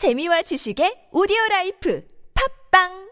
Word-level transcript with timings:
재미와 0.00 0.40
지식의 0.48 1.12
오디오 1.12 1.36
라이프. 1.50 2.00
팝빵 2.32 3.09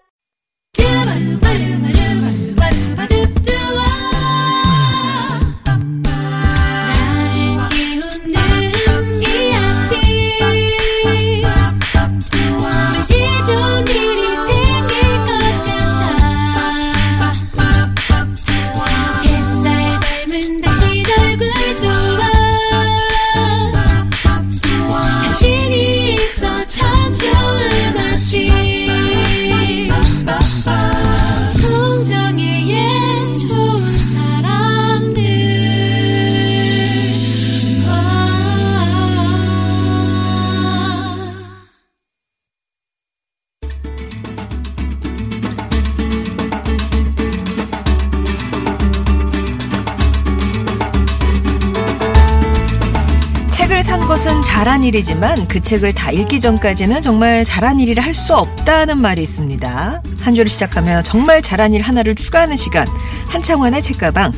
잘한 54.58 54.82
일이지만 54.82 55.46
그 55.46 55.60
책을 55.60 55.94
다 55.94 56.10
읽기 56.10 56.40
전까지는 56.40 57.00
정말 57.00 57.44
잘한 57.44 57.78
일이라 57.78 58.02
할 58.02 58.12
수 58.12 58.34
없다는 58.34 59.00
말이 59.00 59.22
있습니다. 59.22 60.02
한 60.20 60.34
주를 60.34 60.50
시작하며 60.50 61.02
정말 61.04 61.40
잘한 61.40 61.74
일 61.74 61.82
하나를 61.82 62.16
추가하는 62.16 62.56
시간 62.56 62.88
한창원의 63.28 63.82
책가방 63.82 64.32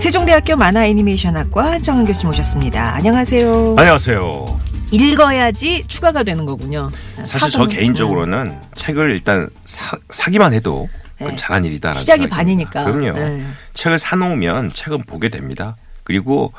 세종대학교 0.00 0.56
만화 0.56 0.86
애니메이션학과 0.86 1.72
한창원 1.72 2.06
교수님 2.06 2.30
오셨습니다. 2.30 2.94
안녕하세요. 2.94 3.74
안녕하세요. 3.76 4.60
읽어야지 4.92 5.84
추가가 5.88 6.22
되는 6.22 6.46
거군요. 6.46 6.88
사실 7.24 7.50
저 7.50 7.66
개인적으로는 7.66 8.58
책을 8.76 9.10
일단 9.10 9.50
사, 9.66 9.98
사기만 10.08 10.54
해도 10.54 10.88
네. 11.20 11.36
잘한 11.36 11.66
일이다. 11.66 11.92
시작이 11.92 12.30
반이니까. 12.30 12.84
그럼요. 12.84 13.12
네. 13.18 13.44
책을 13.74 13.98
사놓으면 13.98 14.70
책은 14.70 15.02
보게 15.02 15.28
됩니다. 15.28 15.76
그리고 16.02 16.54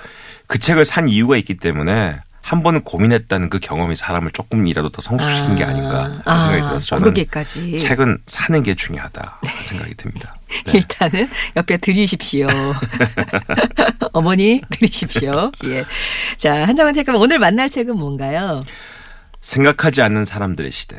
그 0.46 0.60
책을 0.60 0.86
산 0.86 1.10
이유가 1.10 1.36
있기 1.38 1.56
때문에 1.56 2.18
한 2.48 2.64
번은 2.64 2.84
고민했다는 2.84 3.50
그 3.50 3.60
경험이 3.60 3.98
사람을 3.98 4.32
조금이라도 4.32 4.88
더 4.88 5.02
성숙시킨 5.02 5.56
게 5.56 5.66
아닌가 5.66 6.22
아, 6.24 6.46
생각이 6.48 6.62
들어서 6.62 6.86
저는 6.86 7.04
그러기까지. 7.04 7.78
책은 7.78 8.20
사는 8.26 8.64
게 8.64 8.74
중요하다 8.74 9.42
생각이 9.68 9.94
듭니다. 9.96 10.34
네. 10.66 10.72
일단은 10.80 11.30
옆에 11.58 11.76
들이십시오. 11.76 12.48
어머니 14.14 14.62
들이십시오. 14.70 15.52
예. 15.66 15.84
자, 16.38 16.66
한정은 16.66 16.94
책가방 16.94 17.20
오늘 17.20 17.38
만날 17.38 17.70
책은 17.70 17.98
뭔가요? 17.98 18.64
생각하지 19.42 20.02
않는 20.02 20.24
사람들의 20.24 20.72
시대. 20.72 20.96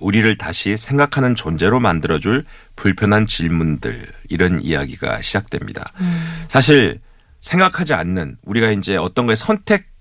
우리를 0.00 0.38
다시 0.38 0.78
생각하는 0.78 1.34
존재로 1.34 1.78
만들어줄 1.78 2.46
불편한 2.74 3.26
질문들 3.26 4.06
이런 4.30 4.62
이야기가 4.62 5.20
시작됩니다. 5.20 5.92
사실 6.48 7.00
생각하지 7.40 7.92
않는 7.92 8.38
우리가 8.44 8.70
이제 8.70 8.96
어떤 8.96 9.26
거에 9.26 9.36
선택 9.36 9.95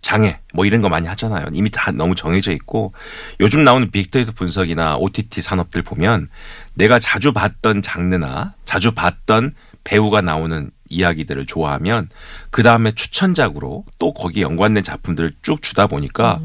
장애 0.00 0.38
뭐 0.54 0.64
이런 0.64 0.80
거 0.80 0.88
많이 0.88 1.08
하잖아요. 1.08 1.46
이미 1.52 1.70
다 1.70 1.90
너무 1.90 2.14
정해져 2.14 2.52
있고 2.52 2.92
요즘 3.40 3.64
나오는 3.64 3.90
빅데이터 3.90 4.32
분석이나 4.32 4.96
OTT 4.96 5.40
산업들 5.40 5.82
보면 5.82 6.28
내가 6.74 6.98
자주 6.98 7.32
봤던 7.32 7.82
장르나 7.82 8.54
자주 8.64 8.92
봤던 8.92 9.52
배우가 9.84 10.20
나오는 10.20 10.70
이야기들을 10.88 11.46
좋아하면 11.46 12.08
그 12.50 12.62
다음에 12.62 12.92
추천작으로 12.92 13.84
또 13.98 14.14
거기 14.14 14.42
연관된 14.42 14.84
작품들을 14.84 15.32
쭉 15.42 15.62
주다 15.62 15.86
보니까 15.86 16.40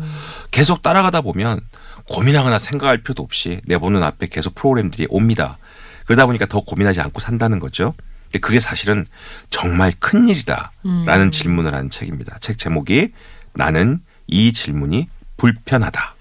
계속 0.51 0.81
따라가다 0.81 1.21
보면 1.21 1.61
고민하거나 2.09 2.59
생각할 2.59 2.99
필요도 2.99 3.23
없이 3.23 3.61
내 3.65 3.77
보는 3.77 4.03
앞에 4.03 4.27
계속 4.27 4.55
프로그램들이 4.55 5.07
옵니다. 5.09 5.57
그러다 6.05 6.25
보니까 6.25 6.45
더 6.45 6.61
고민하지 6.61 6.99
않고 7.01 7.21
산다는 7.21 7.59
거죠. 7.59 7.93
근데 8.25 8.39
그게 8.39 8.59
사실은 8.59 9.05
정말 9.49 9.93
큰 9.99 10.27
일이다라는 10.27 11.31
질문을 11.31 11.73
한 11.73 11.89
책입니다. 11.89 12.37
책 12.39 12.57
제목이 12.57 13.11
나는 13.55 13.99
이 14.27 14.53
질문이 14.53 15.07
불편하다. 15.37 16.15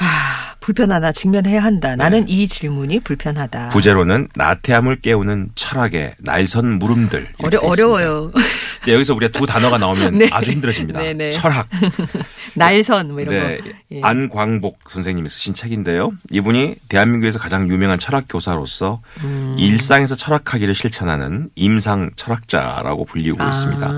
아, 0.00 0.54
불편하다. 0.60 1.12
직면해야 1.12 1.62
한다. 1.62 1.96
나는 1.96 2.28
이 2.28 2.46
질문이 2.46 3.00
불편하다. 3.00 3.62
네. 3.64 3.68
부제로는 3.70 4.28
나태함을 4.34 5.00
깨우는 5.00 5.50
철학의 5.56 6.14
날선 6.18 6.78
물음들. 6.78 7.28
어려. 7.42 7.58
어려워요. 7.60 8.30
근데 8.80 8.94
여기서 8.94 9.14
우리가 9.14 9.36
두 9.36 9.44
단어가 9.44 9.76
나오면 9.76 10.18
네. 10.18 10.28
아주 10.30 10.52
힘들어집니다. 10.52 11.00
네, 11.00 11.14
네. 11.14 11.30
철학. 11.30 11.66
날선 12.54 13.10
뭐 13.10 13.20
이런 13.20 13.34
네. 13.34 13.58
거. 13.58 13.64
예. 13.92 14.00
안광복 14.02 14.78
선생님이 14.88 15.28
쓰신 15.28 15.54
책인데요. 15.54 16.12
이분이 16.30 16.76
대한민국에서 16.88 17.38
가장 17.40 17.68
유명한 17.68 17.98
철학 17.98 18.26
교사로서 18.28 19.00
음. 19.24 19.56
일상에서 19.58 20.14
철학하기를 20.14 20.74
실천하는 20.76 21.50
임상 21.56 22.10
철학자라고 22.14 23.04
불리고 23.04 23.42
아. 23.42 23.48
있습니다. 23.50 23.92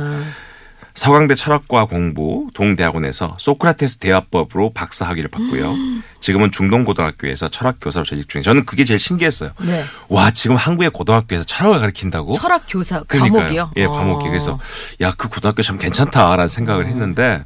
서강대 1.00 1.34
철학과 1.34 1.86
공부 1.86 2.48
동대학원에서 2.52 3.36
소크라테스 3.38 4.00
대화법으로 4.00 4.74
박사 4.74 5.06
학위를 5.06 5.30
받고요. 5.30 5.70
음. 5.70 6.02
지금은 6.20 6.50
중동고등학교에서 6.50 7.48
철학 7.48 7.78
교사로 7.80 8.04
재직 8.04 8.28
중에 8.28 8.42
저는 8.42 8.66
그게 8.66 8.84
제일 8.84 9.00
신기했어요. 9.00 9.52
네. 9.62 9.86
와 10.10 10.30
지금 10.30 10.56
한국의 10.56 10.90
고등학교에서 10.90 11.44
철학을 11.44 11.80
가르친다고? 11.80 12.32
철학 12.32 12.64
교사. 12.68 13.02
과목이요? 13.04 13.70
예, 13.78 13.86
어. 13.86 13.92
과목이. 13.92 14.28
그래서 14.28 14.60
야, 15.00 15.14
그 15.16 15.30
고등학교 15.30 15.62
참 15.62 15.78
괜찮다라는 15.78 16.48
생각을 16.48 16.86
했는데 16.86 17.44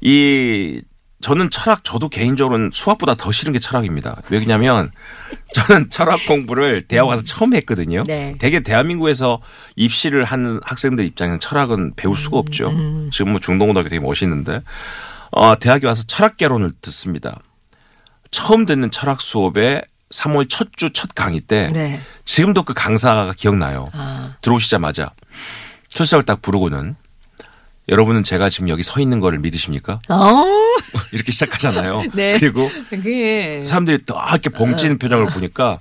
이 0.00 0.82
저는 1.26 1.50
철학 1.50 1.82
저도 1.82 2.08
개인적으로는 2.08 2.70
수학보다 2.72 3.16
더 3.16 3.32
싫은 3.32 3.52
게 3.52 3.58
철학입니다. 3.58 4.22
왜냐면 4.30 4.92
저는 5.54 5.90
철학 5.90 6.24
공부를 6.24 6.86
대학 6.86 7.08
와서 7.08 7.24
처음 7.24 7.52
했거든요. 7.56 8.04
네. 8.06 8.36
되게 8.38 8.62
대한민국에서 8.62 9.42
입시를 9.74 10.24
하는 10.24 10.60
학생들 10.62 11.04
입장에서는 11.04 11.40
철학은 11.40 11.94
배울 11.96 12.16
수가 12.16 12.38
없죠. 12.38 12.68
음. 12.68 13.10
지금 13.12 13.32
뭐 13.32 13.40
중동고등학교 13.40 13.88
되게 13.88 13.98
멋있는데 13.98 14.62
어, 15.32 15.58
대학에 15.58 15.88
와서 15.88 16.04
철학 16.06 16.36
개론을 16.36 16.74
듣습니다. 16.80 17.40
처음 18.30 18.64
듣는 18.64 18.92
철학 18.92 19.20
수업에 19.20 19.82
3월 20.10 20.48
첫 20.48 20.68
주 20.76 20.90
첫 20.92 21.10
강의 21.16 21.40
때 21.40 21.70
네. 21.72 22.00
지금도 22.24 22.62
그 22.62 22.72
강사가 22.72 23.32
기억나요. 23.36 23.88
아. 23.94 24.36
들어오시자마자 24.42 25.10
출석을 25.88 26.22
딱 26.24 26.40
부르고는 26.40 26.94
여러분은 27.88 28.24
제가 28.24 28.48
지금 28.48 28.68
여기 28.68 28.82
서 28.82 29.00
있는 29.00 29.20
거를 29.20 29.38
믿으십니까? 29.38 30.00
어. 30.08 30.44
이렇게 31.12 31.32
시작하잖아요. 31.32 32.02
네. 32.14 32.38
그리고 32.38 32.68
그게 32.90 33.64
사람들이 33.64 33.98
또 34.06 34.16
이렇게 34.30 34.50
벙찌는 34.50 34.98
표정을 34.98 35.26
보니까 35.26 35.80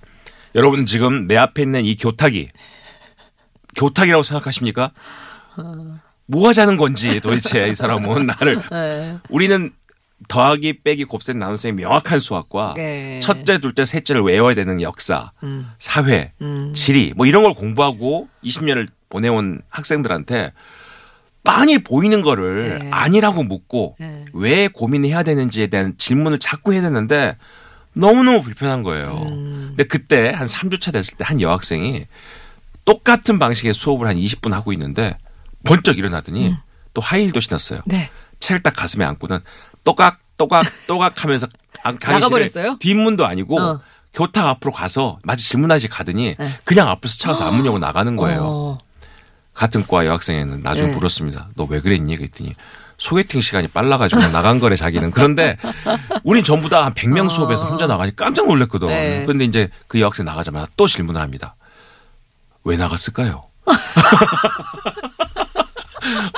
여러분 0.54 0.86
지금 0.86 1.28
내 1.28 1.36
앞에 1.36 1.64
있는 1.64 1.84
이 1.84 1.96
교탁이 1.96 2.50
교탁이라고 3.76 4.24
생각하십니까? 4.24 4.92
뭐 6.28 6.48
하자는 6.48 6.78
건지 6.78 7.20
도대체 7.20 7.70
이 7.70 7.76
사람은 7.76 8.26
나를 8.28 8.62
네. 8.72 9.18
우리는 9.30 9.72
더하기 10.28 10.82
빼기 10.84 11.06
곱셈 11.06 11.38
나눗셈이 11.38 11.82
명확한 11.82 12.20
수학과 12.20 12.74
네. 12.76 13.20
첫째, 13.20 13.58
둘째, 13.58 13.84
셋째를 13.84 14.22
외워야 14.22 14.56
되는 14.56 14.82
역사, 14.82 15.32
음. 15.44 15.70
사회, 15.78 16.32
음. 16.42 16.74
지리 16.74 17.14
뭐 17.16 17.26
이런 17.26 17.44
걸 17.44 17.54
공부하고 17.54 18.30
20년을 18.44 18.88
보내온 19.10 19.62
학생들한테 19.70 20.54
빤히 21.46 21.78
보이는 21.78 22.22
거를 22.22 22.80
네. 22.80 22.90
아니라고 22.92 23.44
묻고 23.44 23.96
네. 24.00 24.26
왜 24.34 24.68
고민해야 24.68 25.24
되는지에 25.24 25.68
대한 25.68 25.94
질문을 25.98 26.40
자꾸 26.40 26.74
해야 26.74 26.82
되는데 26.82 27.38
너무너무 27.94 28.42
불편한 28.42 28.84
거예요. 28.84 29.14
음. 29.30 29.66
근데 29.70 29.84
그때 29.86 30.30
한 30.32 30.48
3주차 30.48 30.92
됐을 30.92 31.18
때 31.18 31.24
한 31.24 31.40
여학생이 31.40 32.06
똑같은 32.84 33.40
방식의 33.40 33.74
수업을 33.74 34.08
한 34.08 34.16
20분 34.18 34.52
하고 34.52 34.74
있는데 34.74 35.18
번쩍 35.64 35.98
일어나더니 35.98 36.56
또 36.94 37.02
하이힐도 37.02 37.40
신었어요. 37.40 37.82
네. 37.86 38.10
책을 38.40 38.62
딱 38.64 38.74
가슴에 38.76 39.06
안고는 39.06 39.40
또각 39.84 40.20
또각 40.38 40.66
또각 40.88 41.24
하면서 41.24 41.48
강- 41.84 41.98
강의실에 41.98 42.20
나가버렸어요? 42.20 42.78
뒷문도 42.80 43.26
아니고 43.26 43.60
어. 43.60 43.80
교탁 44.14 44.46
앞으로 44.48 44.72
가서 44.72 45.20
마치 45.24 45.48
질문하지 45.50 45.88
가더니 45.88 46.36
네. 46.38 46.60
그냥 46.64 46.90
앞에서 46.90 47.18
차가서 47.18 47.46
안 47.46 47.56
문 47.56 47.66
열고 47.66 47.80
나가는 47.80 48.16
거예요. 48.16 48.42
어. 48.44 48.78
같은 49.56 49.86
과 49.88 50.06
여학생에는 50.06 50.62
나중에 50.62 50.88
네. 50.90 50.94
물었습니다. 50.94 51.50
너 51.56 51.66
왜 51.70 51.80
그랬니? 51.82 52.16
그랬더니 52.18 52.54
소개팅 52.98 53.42
시간이 53.42 53.68
빨라가지고 53.70 54.22
나간 54.28 54.60
거래 54.60 54.76
자기는. 54.76 55.10
그런데 55.12 55.58
우린 56.24 56.44
전부 56.44 56.70
다 56.70 56.84
한 56.86 56.94
100명 56.94 57.30
수업에서 57.32 57.66
혼자 57.66 57.88
나가니 57.88 58.16
깜짝 58.16 58.48
놀랐거든. 58.48 58.88
어. 58.88 58.92
네. 58.92 59.24
그런데 59.26 59.44
이제 59.46 59.70
그 59.88 60.00
여학생 60.00 60.26
나가자마자 60.26 60.68
또 60.78 60.88
질문을 60.88 61.20
합니다. 61.20 61.56
왜 62.64 62.78
나갔을까요? 62.78 63.46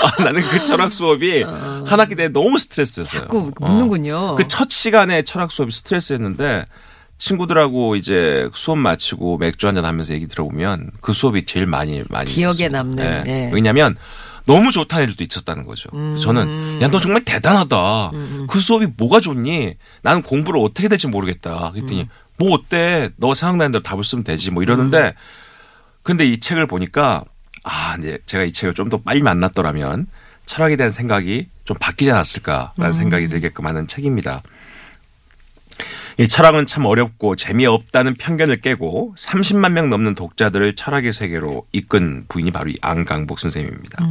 아, 0.02 0.24
나는 0.24 0.42
그 0.48 0.64
철학 0.66 0.94
수업이 0.94 1.44
한 1.44 1.86
학기 2.00 2.16
내에 2.16 2.30
너무 2.30 2.58
스트레스였어요. 2.58 3.22
어. 3.22 3.24
자꾸 3.26 3.52
어. 3.60 3.68
묻는군요. 3.68 4.36
그첫 4.36 4.72
시간에 4.72 5.24
철학 5.24 5.52
수업이 5.52 5.72
스트레스였는데 5.72 6.66
친구들하고 7.18 7.96
이제 7.96 8.50
수업 8.54 8.78
마치고 8.78 9.38
맥주 9.38 9.68
한잔 9.68 9.86
하면서 9.86 10.14
얘기 10.14 10.28
들어보면 10.28 10.92
그 11.02 11.14
수업이 11.14 11.46
제일 11.46 11.66
많이 11.66 12.04
많이 12.10 12.30
기억에 12.30 12.52
있었습니다. 12.66 12.78
남는, 12.78 13.24
네. 13.24 13.50
왜냐하면 13.54 13.96
너무 14.46 14.72
좋다는 14.72 15.06
애들도 15.06 15.24
있었다는 15.24 15.66
거죠. 15.66 15.90
그래서 15.90 16.22
저는 16.24 16.82
야 16.82 16.88
너 16.90 17.00
정말 17.02 17.24
대단하다. 17.26 18.12
그 18.48 18.60
수업이 18.60 18.88
뭐가 18.98 19.20
좋니? 19.20 19.76
나는 20.04 20.22
공부를 20.22 20.60
어떻게 20.62 20.88
될지 20.88 21.08
모르겠다. 21.08 21.72
그랬더니 21.74 22.08
뭐 22.38 22.54
어때? 22.54 23.10
너 23.18 23.34
생각나는 23.34 23.72
대로 23.74 23.84
답을 23.84 24.04
쓰면 24.04 24.24
되지. 24.24 24.52
뭐 24.52 24.64
이러는데 24.64 25.16
근데 26.04 26.26
이 26.26 26.40
책을 26.40 26.68
보니까 26.68 27.24
아, 27.64 27.96
이제 28.00 28.20
제가 28.26 28.44
이 28.46 28.54
책을 28.54 28.74
좀 28.74 28.90
더 28.90 28.98
빨리 29.02 29.22
만났더라면 29.22 30.08
철학에 30.46 30.78
대한 30.78 30.92
생각이 30.94 31.48
좀 31.66 31.76
바뀌지 31.78 32.10
않았을까라는 32.12 32.94
생각이 32.94 33.28
들게끔 33.28 33.66
하는 33.66 33.86
책입니다. 33.88 34.42
이 36.18 36.28
철학은 36.28 36.66
참 36.66 36.86
어렵고 36.86 37.36
재미없다는 37.36 38.16
편견을 38.16 38.62
깨고 38.62 39.14
30만 39.18 39.74
명 39.74 39.90
넘는 39.90 40.16
독자들을 40.16 40.76
철학의 40.76 41.14
세계로 41.14 41.68
이끈 41.72 42.26
부인이 42.28 42.52
바로 42.52 42.70
이 42.70 42.76
안강복 42.82 43.40
선생님입니다. 43.40 44.04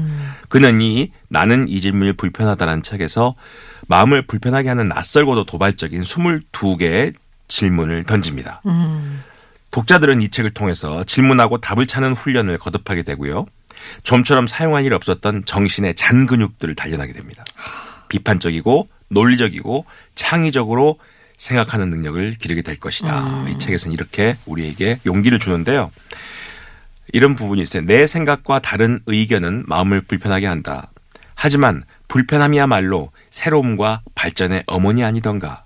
그는 0.48 0.80
이 0.80 1.10
나는 1.28 1.68
이 1.68 1.80
질문이 1.80 2.12
불편하다는 2.12 2.82
책에서 2.82 3.34
마음을 3.88 4.22
불편하게 4.26 4.68
하는 4.68 4.88
낯설고도 4.88 5.44
도발적인 5.44 6.02
22개의 6.02 7.14
질문을 7.48 8.04
던집니다. 8.04 8.62
독자들은 9.72 10.22
이 10.22 10.30
책을 10.30 10.52
통해서 10.52 11.04
질문하고 11.04 11.58
답을 11.58 11.86
찾는 11.86 12.14
훈련을 12.14 12.58
거듭하게 12.58 13.02
되고요. 13.02 13.46
좀처럼 14.04 14.46
사용할 14.46 14.84
일 14.84 14.94
없었던 14.94 15.44
정신의 15.44 15.96
잔 15.96 16.26
근육들을 16.26 16.74
단련하게 16.74 17.12
됩니다. 17.12 17.44
비판적이고 18.08 18.88
논리적이고 19.08 19.84
창의적으로 20.14 20.98
생각하는 21.38 21.90
능력을 21.90 22.36
기르게 22.38 22.62
될 22.62 22.78
것이다. 22.78 23.46
이 23.48 23.58
책에서는 23.58 23.92
이렇게 23.92 24.36
우리에게 24.46 25.00
용기를 25.06 25.38
주는데요. 25.38 25.90
이런 27.12 27.34
부분이 27.34 27.62
있어요. 27.62 27.84
내 27.84 28.06
생각과 28.06 28.58
다른 28.58 29.00
의견은 29.06 29.64
마음을 29.66 30.00
불편하게 30.00 30.46
한다. 30.46 30.90
하지만 31.34 31.84
불편함이야말로 32.08 33.10
새로움과 33.30 34.00
발전의 34.14 34.64
어머니 34.66 35.04
아니던가. 35.04 35.64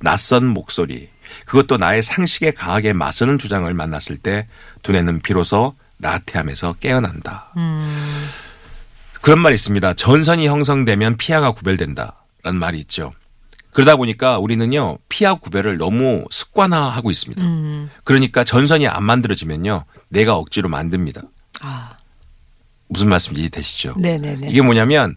낯선 0.00 0.46
목소리, 0.46 1.08
그것도 1.46 1.76
나의 1.76 2.02
상식에 2.02 2.52
강하게 2.52 2.92
맞서는 2.92 3.38
주장을 3.38 3.72
만났을 3.72 4.16
때 4.16 4.46
두뇌는 4.82 5.20
비로소 5.20 5.74
나태함에서 5.96 6.74
깨어난다. 6.74 7.52
그런 9.20 9.40
말이 9.40 9.54
있습니다. 9.56 9.94
전선이 9.94 10.46
형성되면 10.46 11.16
피하가 11.16 11.50
구별된다. 11.52 12.14
라는 12.44 12.60
말이 12.60 12.78
있죠. 12.80 13.12
그러다 13.78 13.94
보니까 13.94 14.40
우리는요, 14.40 14.98
피하 15.08 15.34
구별을 15.34 15.76
너무 15.76 16.24
습관화하고 16.32 17.12
있습니다. 17.12 17.40
그러니까 18.02 18.42
전선이 18.42 18.88
안 18.88 19.04
만들어지면요, 19.04 19.84
내가 20.08 20.34
억지로 20.34 20.68
만듭니다. 20.68 21.22
아, 21.60 21.96
무슨 22.88 23.08
말씀인지 23.08 23.42
이해되시죠? 23.42 23.94
네네네. 23.96 24.48
이게 24.50 24.62
뭐냐면 24.62 25.14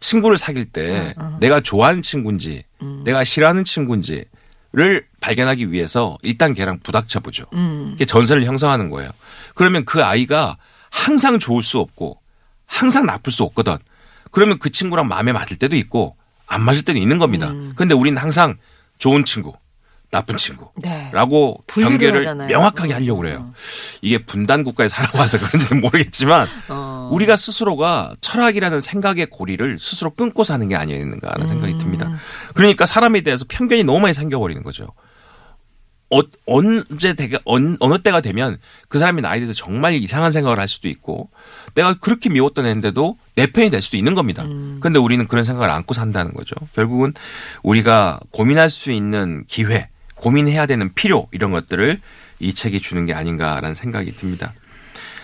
친구를 0.00 0.36
사귈 0.36 0.66
때 0.66 1.14
어, 1.16 1.22
어. 1.24 1.36
내가 1.40 1.60
좋아하는 1.60 2.02
친구인지 2.02 2.64
내가 3.06 3.24
싫어하는 3.24 3.64
친구인지를 3.64 5.06
발견하기 5.22 5.72
위해서 5.72 6.18
일단 6.22 6.52
걔랑 6.52 6.80
부닥쳐 6.80 7.20
보죠. 7.20 7.46
음. 7.54 7.92
이게 7.94 8.04
전선을 8.04 8.44
형성하는 8.44 8.90
거예요. 8.90 9.12
그러면 9.54 9.86
그 9.86 10.04
아이가 10.04 10.58
항상 10.90 11.38
좋을 11.38 11.62
수 11.62 11.78
없고 11.78 12.20
항상 12.66 13.06
나쁠 13.06 13.32
수 13.32 13.44
없거든. 13.44 13.78
그러면 14.30 14.58
그 14.58 14.70
친구랑 14.70 15.08
마음에 15.08 15.32
맞을 15.32 15.56
때도 15.56 15.74
있고 15.76 16.18
안 16.46 16.62
맞을 16.62 16.82
때도 16.82 16.98
있는 16.98 17.18
겁니다. 17.18 17.50
음. 17.50 17.72
근데 17.76 17.94
우리는 17.94 18.20
항상 18.20 18.56
좋은 18.98 19.24
친구, 19.24 19.54
나쁜 20.10 20.36
친구. 20.36 20.70
네. 20.76 21.10
라고 21.12 21.62
경계를 21.66 22.20
하잖아요. 22.20 22.48
명확하게 22.48 22.92
음. 22.92 22.94
하려고 22.94 23.20
그래요. 23.20 23.52
이게 24.00 24.24
분단 24.24 24.62
국가에 24.62 24.88
살아와서 24.88 25.38
그런지는 25.44 25.82
모르겠지만 25.82 26.46
어. 26.68 27.08
우리가 27.12 27.36
스스로가 27.36 28.14
철학이라는 28.20 28.80
생각의 28.80 29.26
고리를 29.26 29.78
스스로 29.80 30.10
끊고 30.10 30.44
사는 30.44 30.66
게 30.68 30.76
아니었는가 30.76 31.30
하는 31.32 31.48
생각이 31.48 31.78
듭니다. 31.78 32.12
그러니까 32.54 32.86
사람에 32.86 33.22
대해서 33.22 33.44
편견이 33.48 33.84
너무 33.84 34.00
많이 34.00 34.14
생겨버리는 34.14 34.62
거죠. 34.62 34.88
어, 36.14 36.22
언제 36.46 37.14
되게 37.14 37.38
언, 37.44 37.76
어느 37.80 37.98
때가 37.98 38.20
되면 38.20 38.58
그 38.88 38.98
사람이 39.00 39.20
나에 39.20 39.40
대해서 39.40 39.52
정말 39.52 39.94
이상한 39.94 40.30
생각을 40.30 40.60
할 40.60 40.68
수도 40.68 40.88
있고 40.88 41.28
내가 41.74 41.94
그렇게 41.94 42.28
미웠던 42.30 42.66
애인데도 42.66 43.18
내 43.34 43.46
편이 43.48 43.70
될 43.70 43.82
수도 43.82 43.96
있는 43.96 44.14
겁니다. 44.14 44.44
근데 44.80 44.98
우리는 45.00 45.26
그런 45.26 45.42
생각을 45.44 45.70
안고 45.70 45.92
산다는 45.92 46.32
거죠. 46.32 46.54
결국은 46.74 47.14
우리가 47.64 48.20
고민할 48.30 48.70
수 48.70 48.92
있는 48.92 49.44
기회, 49.48 49.88
고민해야 50.14 50.66
되는 50.66 50.94
필요 50.94 51.26
이런 51.32 51.50
것들을 51.50 52.00
이 52.38 52.54
책이 52.54 52.80
주는 52.80 53.06
게 53.06 53.12
아닌가라는 53.12 53.74
생각이 53.74 54.14
듭니다. 54.16 54.52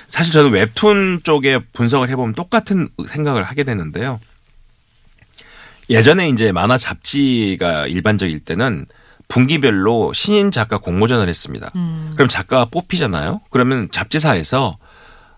사실 0.09 0.33
저는 0.33 0.51
웹툰 0.51 1.21
쪽에 1.23 1.61
분석을 1.73 2.09
해보면 2.09 2.35
똑같은 2.35 2.89
생각을 3.07 3.45
하게 3.45 3.63
되는데요. 3.63 4.19
예전에 5.89 6.29
이제 6.29 6.51
만화 6.51 6.79
잡지가 6.79 7.87
일반적일 7.87 8.41
때는 8.41 8.87
분기별로 9.31 10.13
신인 10.13 10.51
작가 10.51 10.77
공모전을 10.77 11.29
했습니다. 11.29 11.71
그럼 12.15 12.29
작가가 12.29 12.67
뽑히잖아요. 12.67 13.41
그러면 13.49 13.89
잡지사에서 13.91 14.77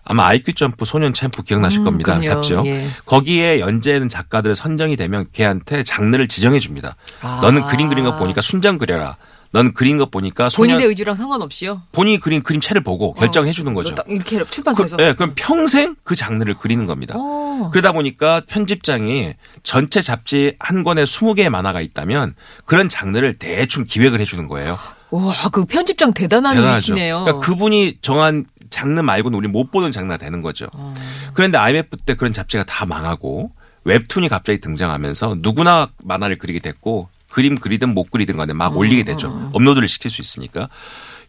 아마 0.03 0.25
아이큐 0.27 0.53
점프 0.53 0.83
소년 0.83 1.13
챔프 1.13 1.43
기억나실 1.43 1.79
음, 1.79 1.83
겁니다. 1.85 2.19
그럼요. 2.19 2.41
잡지요. 2.41 2.63
예. 2.65 2.89
거기에 3.05 3.61
연재하는 3.61 4.09
작가들 4.09 4.53
선정이 4.53 4.97
되면 4.97 5.27
걔한테 5.31 5.83
장르를 5.83 6.27
지정해 6.27 6.59
줍니다. 6.59 6.97
아. 7.21 7.39
너는 7.41 7.67
그림 7.67 7.87
그린 7.87 8.03
거 8.03 8.17
보니까 8.17 8.41
순정 8.41 8.79
그려라. 8.79 9.15
넌 9.53 9.71
그린 9.71 9.99
거 9.99 10.07
보니까 10.07 10.49
소년 10.49 10.77
본인의 10.77 10.89
의지랑 10.89 11.15
상관없이요. 11.15 11.83
본인이 11.91 12.19
그린 12.19 12.41
그림체를 12.41 12.81
보고 12.83 13.13
결정해 13.13 13.53
주는 13.53 13.71
어, 13.71 13.75
거죠. 13.75 13.93
딱 13.93 14.03
이렇게 14.09 14.39
그, 14.39 14.49
출판사에서. 14.49 14.97
예, 14.99 15.13
그럼 15.13 15.33
평생 15.35 15.95
그 16.03 16.15
장르를 16.15 16.57
그리는 16.57 16.87
겁니다. 16.87 17.13
어. 17.15 17.69
그러다 17.71 17.91
보니까 17.91 18.41
편집장이 18.47 19.35
전체 19.61 20.01
잡지 20.01 20.55
한 20.59 20.83
권에 20.83 21.03
20개의 21.03 21.49
만화가 21.49 21.81
있다면 21.81 22.33
그런 22.65 22.89
장르를 22.89 23.35
대충 23.35 23.83
기획을 23.83 24.19
해 24.19 24.25
주는 24.25 24.47
거예요. 24.47 24.79
와, 25.11 25.35
그 25.51 25.65
편집장 25.65 26.13
대단한 26.13 26.55
대단하죠. 26.55 26.93
위치네요. 26.93 27.23
그러니까 27.23 27.45
그분이 27.45 27.99
정한 28.01 28.45
장르 28.71 28.99
말고는 29.01 29.37
우리 29.37 29.47
못 29.47 29.69
보는 29.69 29.91
장르가 29.91 30.17
되는 30.17 30.41
거죠. 30.41 30.67
어. 30.73 30.95
그런데 31.35 31.59
IMF 31.59 31.97
때 31.97 32.15
그런 32.15 32.33
잡지가 32.33 32.63
다 32.63 32.87
망하고 32.87 33.51
웹툰이 33.83 34.29
갑자기 34.29 34.59
등장하면서 34.59 35.37
누구나 35.41 35.89
만화를 36.03 36.39
그리게 36.39 36.57
됐고 36.57 37.09
그림 37.33 37.55
그리든 37.55 37.95
못 37.95 38.11
그리든 38.11 38.37
간에 38.37 38.53
막 38.53 38.77
올리게 38.77 39.03
되죠. 39.03 39.49
업로드를 39.53 39.87
시킬 39.87 40.11
수 40.11 40.21
있으니까. 40.21 40.69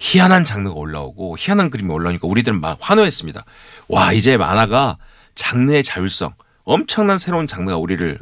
희한한 0.01 0.45
장르가 0.45 0.77
올라오고 0.77 1.37
희한한 1.39 1.71
그림이 1.71 1.91
올라오니까 1.91 2.29
우리들은 2.29 2.61
막 2.61 2.77
환호했습니다. 2.79 3.43
와 3.89 4.13
이제 4.13 4.37
만화가 4.37 4.99
장르의 5.35 5.83
자율성 5.83 6.35
엄청난 6.65 7.17
새로운 7.17 7.47
장르가 7.47 7.79
우리를 7.79 8.19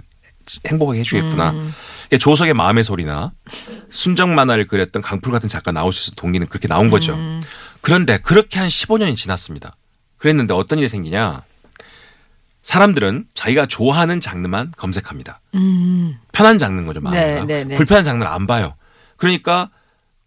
행복하게 0.69 1.01
해주겠구나. 1.01 1.51
그러니까 1.51 2.19
조석의 2.21 2.55
마음의 2.55 2.85
소리나 2.85 3.33
순정 3.91 4.37
만화를 4.37 4.69
그렸던 4.69 5.03
강풀 5.03 5.33
같은 5.33 5.49
작가 5.49 5.73
나올 5.73 5.93
수 5.93 6.03
있어 6.03 6.15
동기는 6.15 6.47
그렇게 6.47 6.69
나온 6.69 6.89
거죠. 6.89 7.19
그런데 7.81 8.19
그렇게 8.19 8.61
한 8.61 8.69
15년이 8.69 9.17
지났습니다. 9.17 9.75
그랬는데 10.19 10.55
어떤 10.55 10.79
일이 10.79 10.89
생기냐? 10.89 11.43
사람들은 12.63 13.27
자기가 13.35 13.67
좋아하는 13.67 14.21
장르만 14.21 14.73
검색합니다. 14.77 15.41
음. 15.55 16.19
편한 16.33 16.59
장르인 16.59 16.87
거죠, 16.87 17.01
만화가. 17.01 17.25
네, 17.25 17.45
네, 17.45 17.65
네. 17.65 17.75
불편한 17.77 18.05
장르를 18.05 18.31
안 18.31 18.47
봐요. 18.47 18.75
그러니까 19.17 19.71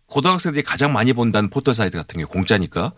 고등학생들이 0.08 0.64
가장 0.64 0.94
많이 0.94 1.14
본다는 1.14 1.50
포털 1.50 1.74
사이트 1.76 1.98
같은 1.98 2.18
게 2.20 2.26
공짜니까 2.26 2.92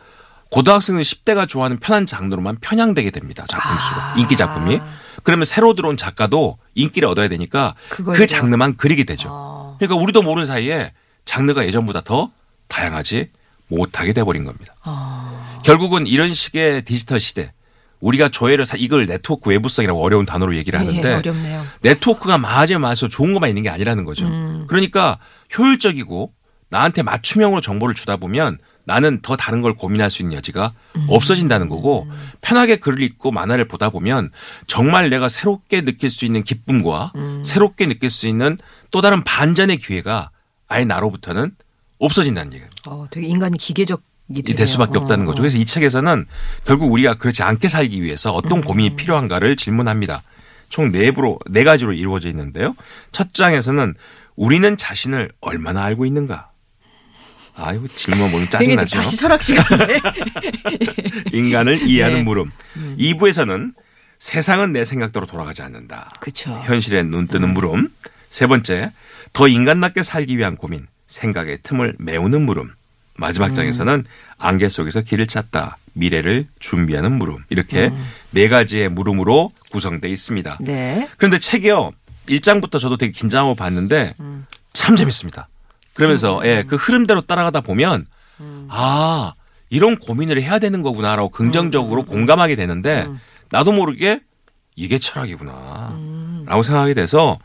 고등학생들 0.50 1.04
10대가 1.04 1.48
좋아하는 1.48 1.78
편한 1.78 2.06
장르로만 2.06 2.58
편향되게 2.62 3.12
됩니다. 3.12 3.46
작품 3.48 3.78
수가. 3.80 4.14
아. 4.14 4.16
인기 4.18 4.38
작품이. 4.38 4.80
그러면 5.24 5.46
새로 5.46 5.74
들어온 5.74 5.98
작가도 5.98 6.58
인기를 6.76 7.08
얻어야 7.08 7.28
되니까 7.28 7.76
그걸 7.90 8.16
그 8.16 8.28
장르만 8.28 8.78
그리게 8.78 9.04
되죠. 9.04 9.30
어. 9.32 9.76
그러니까 9.80 10.02
우리도 10.02 10.22
모르는 10.22 10.48
사이에 10.48 10.94
장르가 11.26 11.66
예전보다 11.66 12.02
더 12.02 12.32
다양하지 12.70 13.32
못하게 13.68 14.14
돼버린 14.14 14.46
겁니다. 14.46 14.74
어. 14.86 15.60
결국은 15.66 16.08
이런 16.08 16.34
식의 16.34 16.84
디지털 16.86 17.20
시대 17.20 17.52
우리가 18.00 18.30
조회를 18.30 18.66
사- 18.66 18.78
이걸 18.78 19.06
네트워크 19.08 19.50
외부성이라고 19.50 20.02
어려운 20.04 20.26
단어로 20.26 20.56
얘기를 20.56 20.80
하는데 20.80 21.22
예. 21.26 21.62
네트워크가 21.82 22.38
많아지면 22.38 22.82
많아서 22.82 23.08
좋은 23.08 23.34
것만 23.34 23.50
있는 23.50 23.64
게 23.64 23.70
아니라는 23.70 24.06
거죠. 24.06 24.26
음. 24.26 24.66
그러니까 24.68 25.18
효율적이고 25.58 26.32
나한테 26.70 27.02
맞춤형으로 27.02 27.62
정보를 27.62 27.96
주다 27.96 28.18
보면 28.18 28.58
나는 28.86 29.20
더 29.22 29.36
다른 29.36 29.62
걸 29.62 29.74
고민할 29.74 30.10
수 30.10 30.22
있는 30.22 30.38
여지가 30.38 30.74
음. 30.96 31.08
없어진다는 31.10 31.68
거고 31.70 32.08
편하게 32.42 32.78
글을 32.78 33.02
읽고 33.02 33.32
만화를 33.32 33.68
보다 33.68 33.90
보면 33.90 34.32
정말 34.68 35.10
내가 35.10 35.28
새롭게 35.28 35.82
느낄 35.82 36.10
수 36.10 36.24
있는 36.24 36.44
기쁨과 36.44 37.12
음. 37.16 37.44
새롭게 37.46 37.88
느낄 37.88 38.10
수 38.10 38.28
있는 38.28 38.58
또 38.92 39.02
다른 39.02 39.24
반전의 39.24 39.78
기회가 39.78 40.30
아예 40.68 40.86
나로부터는 40.86 41.52
없어진다는 42.00 42.54
얘기예요. 42.54 42.70
어, 42.88 43.08
되게 43.10 43.28
인간이 43.28 43.58
기계적 43.58 44.02
이 44.30 44.44
될. 44.44 44.68
수밖에 44.68 44.98
없다는 44.98 45.24
어, 45.26 45.28
거죠. 45.28 45.40
어. 45.40 45.42
그래서 45.42 45.58
이 45.58 45.66
책에서는 45.66 46.26
결국 46.66 46.92
우리가 46.92 47.16
그렇지 47.16 47.44
않게 47.44 47.68
살기 47.70 48.04
위해서 48.04 48.32
어떤 48.32 48.62
고민이 48.62 48.96
필요한가를 48.96 49.56
질문합니다. 49.56 50.24
총 50.70 50.92
네 50.92 51.12
부로 51.12 51.40
네 51.50 51.64
가지로 51.64 51.94
이루어져 51.94 52.28
있는데요. 52.30 52.76
첫 53.12 53.34
장에서는 53.34 53.94
우리는 54.36 54.78
자신을 54.78 55.32
얼마나 55.40 55.84
알고 55.86 56.06
있는가. 56.06 56.52
아이고 57.56 57.88
질문 57.88 58.30
보면 58.30 58.48
이제 58.48 58.52
짜증나죠. 58.52 58.96
다시 58.98 59.18
철학 59.18 59.42
시간인데. 59.42 60.00
인간을 61.34 61.88
이해하는 61.88 62.18
네. 62.20 62.24
물음. 62.24 62.52
2부에서는 63.00 63.74
세상은 64.20 64.74
내 64.74 64.86
생각대로 64.86 65.26
돌아가지 65.26 65.62
않는다. 65.62 66.14
그쵸. 66.20 66.52
현실에 66.66 67.04
눈 67.04 67.28
뜨는 67.28 67.54
물음. 67.54 67.90
세 68.30 68.46
번째, 68.46 68.92
더 69.34 69.48
인간답게 69.48 70.04
살기 70.04 70.38
위한 70.38 70.56
고민. 70.56 70.86
생각의 71.08 71.60
틈을 71.64 71.96
메우는 71.98 72.42
물음. 72.46 72.72
마지막 73.18 73.54
장에서는 73.54 74.06
안개 74.38 74.70
속에서 74.70 75.02
길을 75.02 75.28
찾다. 75.28 75.78
미래를 75.94 76.48
준비하는 76.60 77.12
물음. 77.12 77.38
이렇게 77.50 77.92
네 78.32 78.48
가지의 78.48 78.90
물음으로 78.90 79.52
구성되어 79.72 80.10
있습니다. 80.10 80.60
네. 80.62 81.10
그런데 81.18 81.40
책이요. 81.40 81.92
1장부터 82.30 82.80
저도 82.80 82.98
되게 82.98 83.12
긴장하고 83.12 83.56
봤는데 83.56 84.14
음. 84.20 84.46
참 84.74 84.96
재밌습니다. 84.96 85.48
그러면서 85.96 86.42
예, 86.46 86.64
그 86.68 86.76
흐름대로 86.76 87.22
따라가다 87.22 87.62
보면 87.62 88.06
음. 88.40 88.68
아, 88.70 89.34
이런 89.70 89.98
고민을 89.98 90.42
해야 90.42 90.60
되는 90.60 90.84
거구나라고 90.84 91.30
음, 91.30 91.32
긍정적으로 91.32 92.06
공감하게 92.06 92.56
되는데 92.56 93.08
나도 93.50 93.72
모르게 93.72 94.22
이게 94.76 95.00
철학이구나. 95.00 95.96
음. 95.96 96.46
라고 96.48 96.62
생각하게 96.62 96.94
돼서 96.94 97.40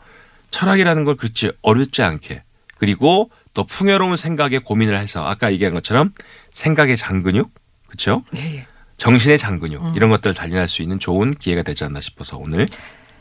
철학이라는 0.51 1.03
걸 1.03 1.15
그렇지 1.15 1.51
어렵지 1.63 2.03
않게 2.03 2.43
그리고 2.77 3.31
또 3.53 3.63
풍요로운 3.65 4.15
생각에 4.15 4.57
고민을 4.59 4.97
해서 4.99 5.25
아까 5.25 5.51
얘기한 5.51 5.73
것처럼 5.73 6.11
생각의 6.51 6.97
장근육 6.97 7.51
그렇죠? 7.87 8.23
예, 8.35 8.57
예. 8.57 8.63
정신의 8.97 9.37
장근육 9.37 9.83
음. 9.83 9.93
이런 9.95 10.09
것들을 10.09 10.33
단련할 10.33 10.67
수 10.67 10.81
있는 10.81 10.99
좋은 10.99 11.33
기회가 11.35 11.61
되지 11.61 11.83
않나 11.83 12.01
싶어서 12.01 12.37
오늘 12.37 12.65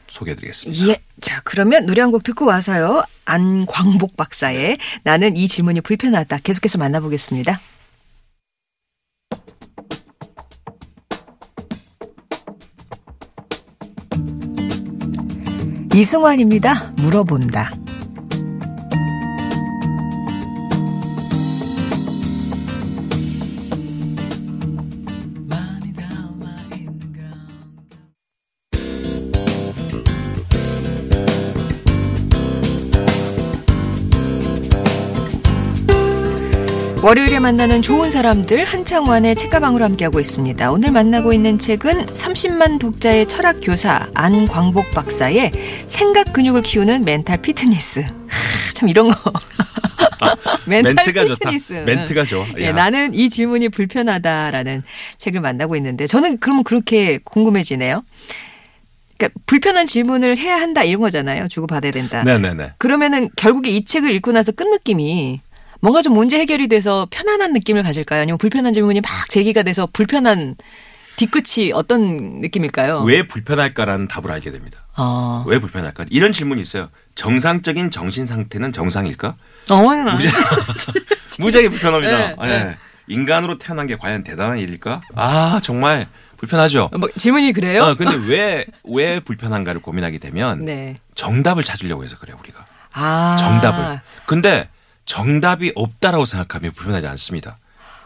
소개해드리겠습니다. 0.08 0.88
예. 0.88 0.98
자, 1.20 1.40
그러면 1.44 1.86
노래 1.86 2.00
한 2.02 2.10
곡 2.10 2.22
듣고 2.24 2.46
와서요. 2.46 3.02
안광복 3.24 4.16
박사의 4.16 4.78
나는 5.04 5.36
이 5.36 5.48
질문이 5.48 5.80
불편하다. 5.80 6.38
계속해서 6.38 6.78
만나보겠습니다. 6.78 7.60
이승환입니다. 15.94 16.92
물어본다. 16.96 17.81
월요일에 37.02 37.40
만나는 37.40 37.82
좋은 37.82 38.12
사람들 38.12 38.64
한창원의 38.64 39.35
책가방으로 39.35 39.85
함께하고 39.85 40.21
있습니다. 40.21 40.71
오늘 40.71 40.92
만나고 40.92 41.32
있는 41.32 41.59
책은 41.59 42.06
30만 42.06 42.78
독자의 42.78 43.26
철학 43.26 43.59
교사 43.61 44.09
안광복 44.14 44.92
박사의 44.92 45.50
생각 45.88 46.32
근육을 46.32 46.62
키우는 46.62 47.04
멘탈 47.04 47.42
피트니스. 47.42 48.00
하, 48.02 48.73
참 48.75 48.88
이런 48.88 49.11
거. 49.11 49.32
멘탈 50.64 50.94
멘트가 50.94 51.25
좋다. 51.25 51.50
피트니스. 51.50 51.73
멘트가 51.73 52.25
좋아. 52.25 52.47
예, 52.59 52.66
야. 52.66 52.73
나는 52.73 53.14
이 53.14 53.28
질문이 53.30 53.71
불편하다라는 53.71 54.85
책을 55.18 55.40
만나고 55.40 55.75
있는데 55.75 56.06
저는 56.06 56.38
그러면 56.38 56.62
그렇게 56.62 57.18
궁금해지네요. 57.25 58.04
그러니까 59.18 59.40
불편한 59.47 59.87
질문을 59.87 60.38
해야 60.38 60.54
한다 60.54 60.85
이런 60.85 61.00
거잖아요. 61.00 61.49
주고 61.49 61.66
받아야 61.66 61.90
된다. 61.90 62.23
네네네. 62.23 62.75
그러면은 62.78 63.28
결국에 63.35 63.71
이 63.71 63.85
책을 63.85 64.14
읽고 64.14 64.30
나서 64.30 64.52
끝 64.52 64.68
느낌이 64.68 65.40
뭔가 65.82 66.00
좀 66.00 66.14
문제 66.14 66.38
해결이 66.38 66.68
돼서 66.68 67.08
편안한 67.10 67.52
느낌을 67.52 67.82
가질까요? 67.82 68.22
아니면 68.22 68.38
불편한 68.38 68.72
질문이 68.72 69.00
막 69.00 69.10
제기가 69.28 69.64
돼서 69.64 69.88
불편한 69.92 70.54
뒤끝이 71.16 71.72
어떤 71.72 72.40
느낌일까요? 72.40 73.00
왜 73.02 73.26
불편할까라는 73.26 74.06
답을 74.06 74.30
알게 74.30 74.52
됩니다. 74.52 74.80
어. 74.96 75.44
왜 75.48 75.58
불편할까? 75.58 76.06
이런 76.10 76.32
질문이 76.32 76.60
있어요. 76.62 76.88
정상적인 77.16 77.90
정신 77.90 78.26
상태는 78.26 78.72
정상일까? 78.72 79.34
어, 79.70 79.76
무지하게 81.40 81.68
불편합니다. 81.68 82.18
네, 82.18 82.36
예. 82.42 82.46
네. 82.46 82.76
인간으로 83.08 83.58
태어난 83.58 83.88
게 83.88 83.96
과연 83.96 84.22
대단한 84.22 84.58
일일까? 84.58 85.00
아 85.16 85.58
정말 85.64 86.06
불편하죠. 86.36 86.90
뭐 86.96 87.08
질문이 87.18 87.52
그래요? 87.52 87.82
어, 87.82 87.94
근데 87.96 88.16
왜, 88.28 88.64
왜 88.84 89.18
불편한가를 89.18 89.82
고민하게 89.82 90.18
되면 90.18 90.64
네. 90.64 90.98
정답을 91.16 91.64
찾으려고 91.64 92.04
해서 92.04 92.16
그래요, 92.20 92.36
우리가. 92.40 92.64
아. 92.92 93.36
정답을. 93.40 94.00
근데 94.26 94.68
정답이 95.04 95.73
없다라고 95.75 96.25
생각하면 96.25 96.73
불편하지 96.73 97.06
않습니다. 97.09 97.59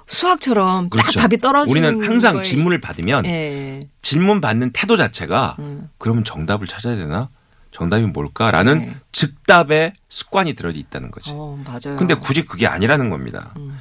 수학처럼 0.07 0.89
그렇죠. 0.89 1.13
딱 1.13 1.23
답이 1.23 1.39
떨어지는 1.39 1.95
우리는 1.95 2.09
항상 2.09 2.37
거에- 2.37 2.45
질문을 2.45 2.81
받으면 2.81 3.27
예. 3.27 3.89
질문 4.03 4.41
받는 4.41 4.71
태도 4.73 4.97
자체가 4.97 5.57
음. 5.59 5.91
그러면 5.99 6.23
정답을 6.25 6.67
찾아야 6.67 6.95
되나? 6.97 7.29
정답이 7.73 8.05
뭘까라는 8.07 8.79
네. 8.79 8.97
즉답의 9.13 9.95
습관이 10.09 10.55
들어져 10.55 10.79
있다는 10.79 11.11
거지. 11.11 11.31
어, 11.33 11.61
맞아요. 11.67 11.99
근데 11.99 12.15
굳이 12.15 12.45
그게 12.47 12.67
아니라는 12.67 13.11
겁니다. 13.11 13.53
음. 13.57 13.79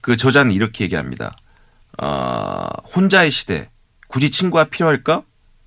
그 0.00 0.16
저자는 0.16 0.52
이렇게 0.52 0.84
얘기합니다. 0.84 1.32
어, 2.02 2.66
혼자의 2.94 3.30
시대, 3.30 3.70
굳이 4.08 4.30
친구가 4.30 4.64
필요할까? 4.64 5.22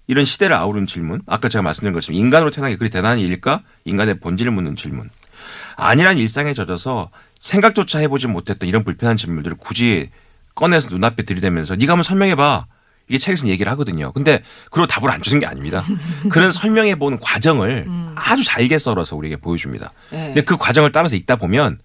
이런 0.08 0.25
시대를 0.25 0.56
아우른 0.56 0.86
질문. 0.88 1.22
아까 1.25 1.48
제가 1.48 1.62
말씀드린 1.62 1.94
것처럼 1.94 2.20
인간으로 2.20 2.51
태어난 2.51 2.72
게 2.72 2.78
그리 2.78 2.90
대단한 2.90 3.18
일일까? 3.18 3.63
인간의 3.86 4.20
본질을 4.20 4.51
묻는 4.51 4.75
질문. 4.75 5.10
아니란 5.75 6.18
일상에 6.18 6.54
젖어서 6.54 7.10
생각조차 7.40 8.00
해보지 8.00 8.28
못했던 8.28 8.68
이런 8.68 8.84
불편한 8.84 9.18
질문들을 9.18 9.58
굳이 9.58 10.10
꺼내서 10.56 10.90
눈앞에 10.90 11.24
들이대면서 11.24 11.75
네가 11.75 11.94
한번 11.94 12.04
설명해봐. 12.04 12.66
이게 13.08 13.18
책에서 13.18 13.48
얘기를 13.48 13.70
하거든요. 13.74 14.12
근데 14.13 14.42
그리고 14.70 14.88
답을 14.88 15.10
안 15.10 15.22
주는 15.22 15.40
게 15.40 15.46
아닙니다. 15.46 15.84
그런 16.30 16.51
설명해보는 16.51 17.20
과정을 17.20 17.88
아주 18.16 18.44
잘게 18.44 18.78
썰어서 18.78 19.16
우리에게 19.18 19.36
보여줍니다. 19.38 19.90
네. 20.12 20.28
근데 20.28 20.42
그 20.42 20.56
과정을 20.56 20.92
따라서 20.94 21.16
읽다 21.18 21.36
보면 21.36 21.80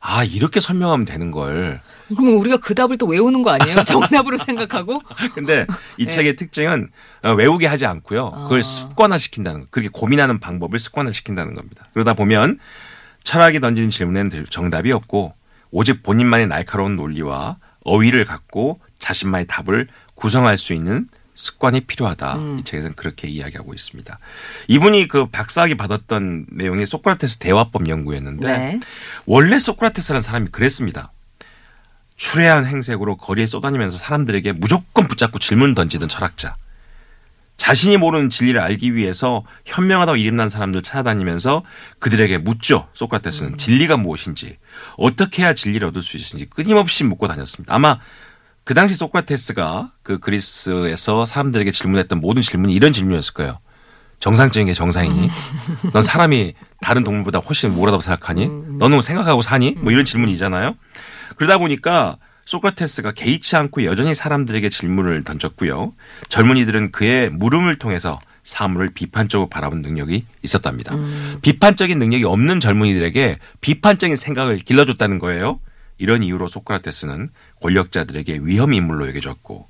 아 0.00 0.22
이렇게 0.22 0.60
설명하면 0.60 1.06
되는 1.06 1.30
걸. 1.30 1.80
그러면 2.08 2.34
우리가 2.34 2.58
그 2.58 2.74
답을 2.74 2.98
또 2.98 3.06
외우는 3.06 3.42
거 3.42 3.50
아니에요? 3.50 3.82
정답으로 3.84 4.36
생각하고? 4.36 5.00
근데 5.34 5.66
이 5.96 6.04
네. 6.04 6.10
책의 6.10 6.36
특징은 6.36 6.90
어, 7.22 7.32
외우게 7.32 7.66
하지 7.66 7.86
않고요. 7.86 8.30
그걸 8.30 8.60
아. 8.60 8.62
습관화 8.62 9.18
시킨다는 9.18 9.62
거. 9.62 9.66
그렇게 9.70 9.88
고민하는 9.90 10.38
방법을 10.40 10.78
습관화 10.78 11.12
시킨다는 11.12 11.54
겁니다. 11.54 11.88
그러다 11.94 12.14
보면 12.14 12.58
철학이 13.26 13.58
던지는 13.58 13.90
질문에는 13.90 14.46
정답이 14.50 14.92
없고 14.92 15.34
오직 15.72 16.04
본인만의 16.04 16.46
날카로운 16.46 16.94
논리와 16.94 17.56
어휘를 17.82 18.24
갖고 18.24 18.80
자신만의 19.00 19.48
답을 19.48 19.88
구성할 20.14 20.56
수 20.56 20.72
있는 20.72 21.08
습관이 21.34 21.80
필요하다. 21.82 22.36
음. 22.36 22.58
이 22.60 22.64
책에서는 22.64 22.94
그렇게 22.94 23.26
이야기하고 23.26 23.74
있습니다. 23.74 24.16
이분이 24.68 25.08
그 25.08 25.26
박사학위 25.26 25.76
받았던 25.76 26.46
내용이 26.52 26.86
소크라테스 26.86 27.38
대화법 27.38 27.88
연구였는데 27.88 28.46
네. 28.46 28.80
원래 29.26 29.58
소크라테스라는 29.58 30.22
사람이 30.22 30.50
그랬습니다. 30.52 31.10
추레한 32.14 32.64
행색으로 32.64 33.16
거리에 33.16 33.48
쏘다니면서 33.48 33.98
사람들에게 33.98 34.52
무조건 34.52 35.08
붙잡고 35.08 35.40
질문 35.40 35.74
던지던 35.74 36.08
철학자. 36.08 36.56
자신이 37.56 37.96
모르는 37.96 38.30
진리를 38.30 38.60
알기 38.60 38.94
위해서 38.94 39.44
현명하다고 39.64 40.16
이름난 40.16 40.48
사람들 40.50 40.82
찾아다니면서 40.82 41.62
그들에게 41.98 42.38
묻죠. 42.38 42.88
소크라테스는 42.94 43.58
진리가 43.58 43.96
무엇인지 43.96 44.58
어떻게 44.96 45.42
해야 45.42 45.54
진리를 45.54 45.86
얻을 45.88 46.02
수 46.02 46.16
있는지 46.16 46.46
끊임없이 46.46 47.04
묻고 47.04 47.28
다녔습니다. 47.28 47.74
아마 47.74 47.98
그 48.64 48.74
당시 48.74 48.94
소크라테스가 48.94 49.92
그 50.02 50.18
그리스에서 50.18 51.24
사람들에게 51.24 51.70
질문했던 51.70 52.20
모든 52.20 52.42
질문이 52.42 52.74
이런 52.74 52.92
질문이었을 52.92 53.32
거예요. 53.34 53.58
정상적인 54.18 54.66
게 54.66 54.72
정상이니? 54.72 55.28
넌 55.92 56.02
사람이 56.02 56.54
다른 56.80 57.04
동물보다 57.04 57.38
훨씬 57.38 57.70
우월하다고 57.70 58.00
생각하니? 58.00 58.48
너는 58.78 59.02
생각하고 59.02 59.42
사니? 59.42 59.72
뭐 59.78 59.92
이런 59.92 60.04
질문이잖아요. 60.04 60.74
그러다 61.36 61.58
보니까 61.58 62.16
소크라테스가 62.46 63.12
개의치 63.12 63.56
않고 63.56 63.84
여전히 63.84 64.14
사람들에게 64.14 64.68
질문을 64.70 65.24
던졌고요. 65.24 65.92
젊은이들은 66.28 66.92
그의 66.92 67.30
물음을 67.30 67.76
통해서 67.78 68.18
사물을 68.44 68.90
비판적으로 68.94 69.48
바라본 69.48 69.82
능력이 69.82 70.24
있었답니다. 70.42 70.94
비판적인 71.42 71.98
능력이 71.98 72.24
없는 72.24 72.60
젊은이들에게 72.60 73.38
비판적인 73.60 74.16
생각을 74.16 74.58
길러줬다는 74.58 75.18
거예요. 75.18 75.60
이런 75.98 76.22
이유로 76.22 76.46
소크라테스는 76.46 77.28
권력자들에게 77.60 78.40
위험 78.42 78.72
인물로 78.72 79.08
여겨졌고 79.08 79.66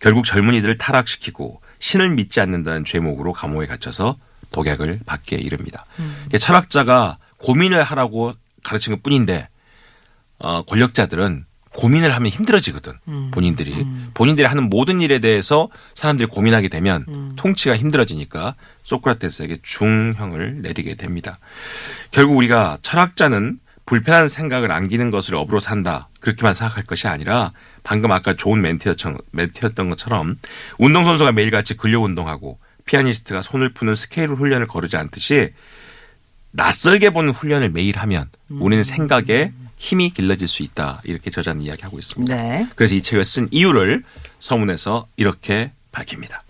결국 0.00 0.24
젊은이들을 0.24 0.78
타락시키고 0.78 1.60
신을 1.78 2.10
믿지 2.10 2.40
않는다는 2.40 2.84
죄목으로 2.84 3.32
감옥에 3.32 3.66
갇혀서 3.66 4.16
독약을 4.50 5.00
받게 5.06 5.36
이릅니다. 5.36 5.84
그러니까 5.96 6.38
철학자가 6.38 7.18
고민을 7.38 7.84
하라고 7.84 8.32
가르친 8.64 8.94
것 8.94 9.02
뿐인데 9.02 9.48
어, 10.38 10.62
권력자들은 10.62 11.44
고민을 11.76 12.14
하면 12.14 12.32
힘들어지거든. 12.32 12.94
음. 13.08 13.30
본인들이 13.30 13.74
음. 13.74 14.10
본인들이 14.14 14.46
하는 14.46 14.68
모든 14.68 15.00
일에 15.00 15.18
대해서 15.18 15.68
사람들이 15.94 16.26
고민하게 16.26 16.68
되면 16.68 17.04
음. 17.08 17.32
통치가 17.36 17.76
힘들어지니까 17.76 18.54
소크라테스에게 18.82 19.58
중형을 19.62 20.62
내리게 20.62 20.94
됩니다. 20.94 21.38
결국 22.10 22.36
우리가 22.36 22.78
철학자는 22.82 23.58
불편한 23.84 24.26
생각을 24.26 24.72
안기는 24.72 25.10
것을 25.10 25.36
업으로 25.36 25.60
산다. 25.60 26.08
그렇게만 26.20 26.54
생각할 26.54 26.84
것이 26.84 27.06
아니라 27.06 27.52
방금 27.84 28.10
아까 28.10 28.34
좋은 28.34 28.60
멘트였던, 28.60 29.18
멘트였던 29.30 29.90
것처럼 29.90 30.36
운동선수가 30.78 31.32
매일같이 31.32 31.76
근력 31.76 32.02
운동하고 32.02 32.58
피아니스트가 32.86 33.42
손을 33.42 33.68
푸는 33.72 33.94
스케일 33.94 34.30
훈련을 34.30 34.66
거르지 34.66 34.96
않듯이 34.96 35.52
낯설게 36.50 37.10
보는 37.10 37.32
훈련을 37.32 37.70
매일 37.70 37.98
하면 37.98 38.28
음. 38.50 38.62
우리는 38.62 38.82
생각에 38.82 39.52
힘이 39.76 40.10
길러질 40.10 40.48
수 40.48 40.62
있다. 40.62 41.00
이렇게 41.04 41.30
저자는 41.30 41.62
이야기하고 41.62 41.98
있습니다. 41.98 42.36
네. 42.36 42.66
그래서 42.74 42.94
이 42.94 43.02
책을 43.02 43.24
쓴 43.24 43.48
이유를 43.50 44.02
서문에서 44.40 45.06
이렇게 45.16 45.72
밝힙니다. 45.92 46.42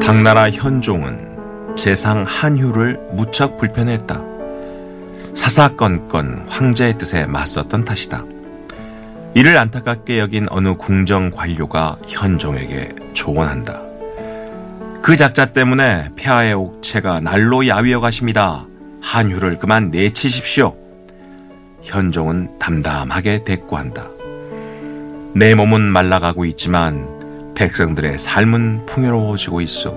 당나라 0.00 0.50
현종은 0.50 1.76
재상 1.76 2.24
한휴를 2.24 2.98
무척 3.12 3.56
불편했다. 3.56 4.22
사사건건 5.34 6.46
황제의 6.48 6.98
뜻에 6.98 7.26
맞섰던 7.26 7.84
탓이다. 7.84 8.33
이를 9.36 9.58
안타깝게 9.58 10.20
여긴 10.20 10.46
어느 10.50 10.76
궁정 10.76 11.30
관료가 11.32 11.98
현종에게 12.06 12.94
조언한다. 13.14 13.80
그 15.02 15.16
작자 15.16 15.46
때문에 15.46 16.10
폐하의 16.14 16.54
옥체가 16.54 17.18
날로 17.18 17.66
야위어 17.66 17.98
가십니다. 17.98 18.64
한휴를 19.02 19.58
그만 19.58 19.90
내치십시오. 19.90 20.76
현종은 21.82 22.60
담담하게 22.60 23.42
대꾸한다. 23.42 24.06
내 25.34 25.56
몸은 25.56 25.82
말라가고 25.82 26.44
있지만 26.44 27.54
백성들의 27.56 28.20
삶은 28.20 28.86
풍요로워지고 28.86 29.60
있어. 29.62 29.90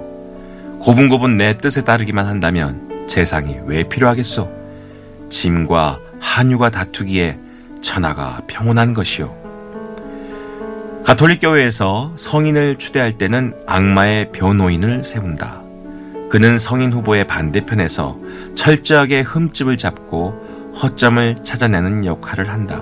고분고분 0.80 1.38
내 1.38 1.58
뜻에 1.60 1.84
따르기만 1.84 2.26
한다면 2.26 3.06
재상이 3.08 3.60
왜 3.66 3.84
필요하겠소? 3.84 4.50
짐과 5.30 6.00
한유가 6.20 6.72
다투기에 6.72 7.38
천하가 7.82 8.42
평온한 8.48 8.94
것이요. 8.94 9.48
가톨릭 11.06 11.40
교회에서 11.42 12.14
성인을 12.18 12.78
추대할 12.78 13.14
때는 13.14 13.54
악마의 13.66 14.32
변호인을 14.34 15.06
세운다. 15.06 15.62
그는 16.30 16.58
성인 16.58 16.92
후보의 16.92 17.26
반대편에서 17.28 18.18
철저하게 18.56 19.22
흠집을 19.22 19.78
잡고 19.78 20.74
허점을 20.82 21.38
찾아내는 21.44 22.06
역할을 22.06 22.50
한다. 22.50 22.82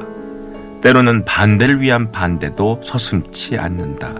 때로는 0.82 1.25
반대를 1.25 1.82
위한 1.82 2.12
반대도 2.12 2.82
서슴치 2.84 3.58
않는다. 3.58 4.14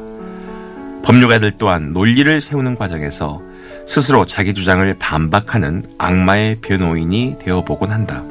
법률가들 1.03 1.53
또한 1.58 1.94
논리를 1.94 2.41
세우는 2.41 2.75
과정에서 2.75 3.41
스스로 3.88 4.25
자기 4.25 4.53
주장을 4.53 4.96
반박하는 4.98 5.84
악마의 5.98 6.60
변호인이 6.62 7.38
되어보곤 7.39 7.91
한다. 7.91 8.24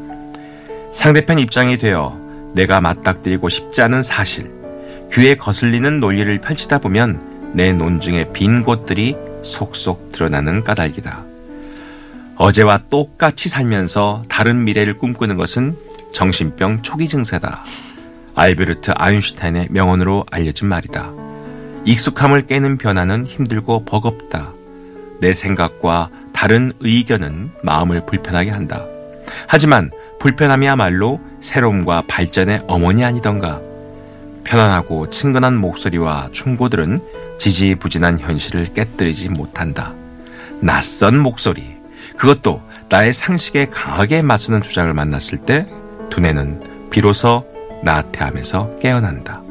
상대편 0.92 1.38
입장이 1.38 1.78
되어 1.78 2.23
내가 2.54 2.80
맞닥뜨리고 2.80 3.48
싶지 3.48 3.82
않은 3.82 4.02
사실, 4.02 4.50
귀에 5.12 5.34
거슬리는 5.34 6.00
논리를 6.00 6.40
펼치다 6.40 6.78
보면 6.78 7.52
내 7.52 7.72
논증의 7.72 8.32
빈 8.32 8.62
곳들이 8.62 9.16
속속 9.42 10.12
드러나는 10.12 10.64
까닭이다. 10.64 11.22
어제와 12.36 12.84
똑같이 12.90 13.48
살면서 13.48 14.24
다른 14.28 14.64
미래를 14.64 14.98
꿈꾸는 14.98 15.36
것은 15.36 15.76
정신병 16.12 16.82
초기 16.82 17.08
증세다. 17.08 17.62
알베르트 18.34 18.92
아인슈타인의 18.94 19.68
명언으로 19.70 20.26
알려진 20.30 20.68
말이다. 20.68 21.12
익숙함을 21.84 22.46
깨는 22.46 22.78
변화는 22.78 23.26
힘들고 23.26 23.84
버겁다. 23.84 24.52
내 25.20 25.34
생각과 25.34 26.08
다른 26.32 26.72
의견은 26.80 27.50
마음을 27.62 28.04
불편하게 28.06 28.50
한다. 28.50 28.84
하지만 29.46 29.90
불편함이야말로 30.18 31.20
새로움과 31.40 32.04
발전의 32.08 32.64
어머니 32.66 33.04
아니던가. 33.04 33.60
편안하고 34.44 35.10
친근한 35.10 35.56
목소리와 35.56 36.28
충고들은 36.32 37.00
지지부진한 37.38 38.20
현실을 38.20 38.72
깨뜨리지 38.74 39.30
못한다. 39.30 39.92
낯선 40.60 41.18
목소리, 41.18 41.76
그것도 42.16 42.62
나의 42.88 43.12
상식에 43.12 43.66
강하게 43.66 44.22
맞서는 44.22 44.62
주장을 44.62 44.92
만났을 44.92 45.38
때 45.38 45.66
두뇌는 46.10 46.88
비로소 46.90 47.44
나태함에서 47.82 48.78
깨어난다. 48.78 49.43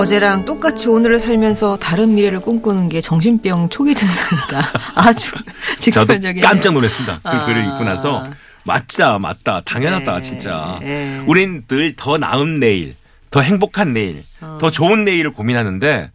어제랑 0.00 0.46
똑같이 0.46 0.88
오늘을 0.88 1.20
살면서 1.20 1.76
다른 1.76 2.14
미래를 2.14 2.40
꿈꾸는 2.40 2.88
게 2.88 3.02
정신병 3.02 3.68
초기 3.68 3.94
증상이다. 3.94 4.62
아주 4.96 5.32
직설적인. 5.78 6.40
깜짝 6.40 6.72
놀랐습니다. 6.72 7.20
그 7.22 7.28
아. 7.28 7.44
글을 7.44 7.66
읽고 7.66 7.84
나서 7.84 8.26
맞다, 8.64 9.18
맞다, 9.18 9.60
당연하다, 9.60 10.14
네, 10.16 10.20
진짜. 10.22 10.78
네. 10.80 11.22
우린 11.26 11.64
늘 11.68 11.94
더 11.96 12.16
나은 12.16 12.60
내일, 12.60 12.94
더 13.30 13.42
행복한 13.42 13.92
내일, 13.92 14.22
어. 14.40 14.56
더 14.58 14.70
좋은 14.70 15.04
내일을 15.04 15.32
고민하는데 15.34 16.10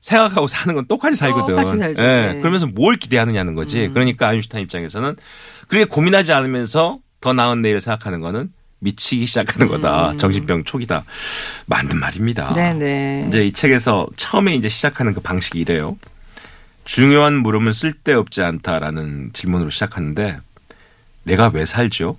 생각하고 0.00 0.46
사는 0.46 0.72
건 0.72 0.86
똑같이 0.86 1.16
살거든. 1.16 1.56
똑같이 1.56 1.76
살죠. 1.76 2.00
예, 2.02 2.32
네. 2.34 2.38
그러면서 2.38 2.66
뭘 2.68 2.94
기대하느냐는 2.94 3.56
거지. 3.56 3.86
음. 3.86 3.94
그러니까 3.94 4.28
아인슈타인 4.28 4.62
입장에서는 4.62 5.16
그렇게 5.66 5.86
고민하지 5.86 6.32
않으면서 6.32 6.98
더 7.20 7.32
나은 7.32 7.62
내일을 7.62 7.80
생각하는 7.80 8.20
거는 8.20 8.50
미치기 8.84 9.26
시작하는 9.26 9.66
거다. 9.68 10.12
음. 10.12 10.18
정신병 10.18 10.64
초기다. 10.64 11.04
맞는 11.66 11.98
말입니다. 11.98 12.52
네네. 12.54 13.26
이제 13.28 13.46
이 13.46 13.52
책에서 13.52 14.06
처음에 14.16 14.54
이제 14.54 14.68
시작하는 14.68 15.14
그 15.14 15.20
방식이 15.20 15.58
이래요. 15.58 15.98
중요한 16.84 17.34
물음은 17.38 17.72
쓸데없지 17.72 18.42
않다라는 18.42 19.32
질문으로 19.32 19.70
시작하는데 19.70 20.36
내가 21.24 21.50
왜 21.52 21.64
살죠? 21.64 22.18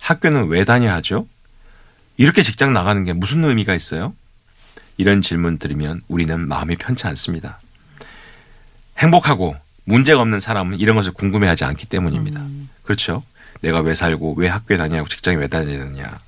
학교는 0.00 0.48
왜 0.48 0.64
다녀야 0.64 0.94
하죠? 0.96 1.26
이렇게 2.18 2.42
직장 2.42 2.72
나가는 2.72 3.02
게 3.04 3.14
무슨 3.14 3.44
의미가 3.44 3.74
있어요? 3.74 4.14
이런 4.98 5.22
질문 5.22 5.58
들으면 5.58 6.02
우리는 6.08 6.46
마음이 6.46 6.76
편치 6.76 7.06
않습니다. 7.06 7.60
행복하고 8.98 9.56
문제가 9.84 10.20
없는 10.20 10.38
사람은 10.38 10.80
이런 10.80 10.96
것을 10.96 11.12
궁금해하지 11.12 11.64
않기 11.64 11.86
때문입니다. 11.86 12.40
음. 12.40 12.68
그렇죠? 12.82 13.22
내가 13.60 13.80
왜 13.80 13.94
살고 13.94 14.34
왜 14.36 14.48
학교에 14.48 14.76
다니냐고 14.76 15.08
직장에 15.08 15.36
왜 15.36 15.48
다녀야 15.48 15.78
되느냐. 15.78 16.18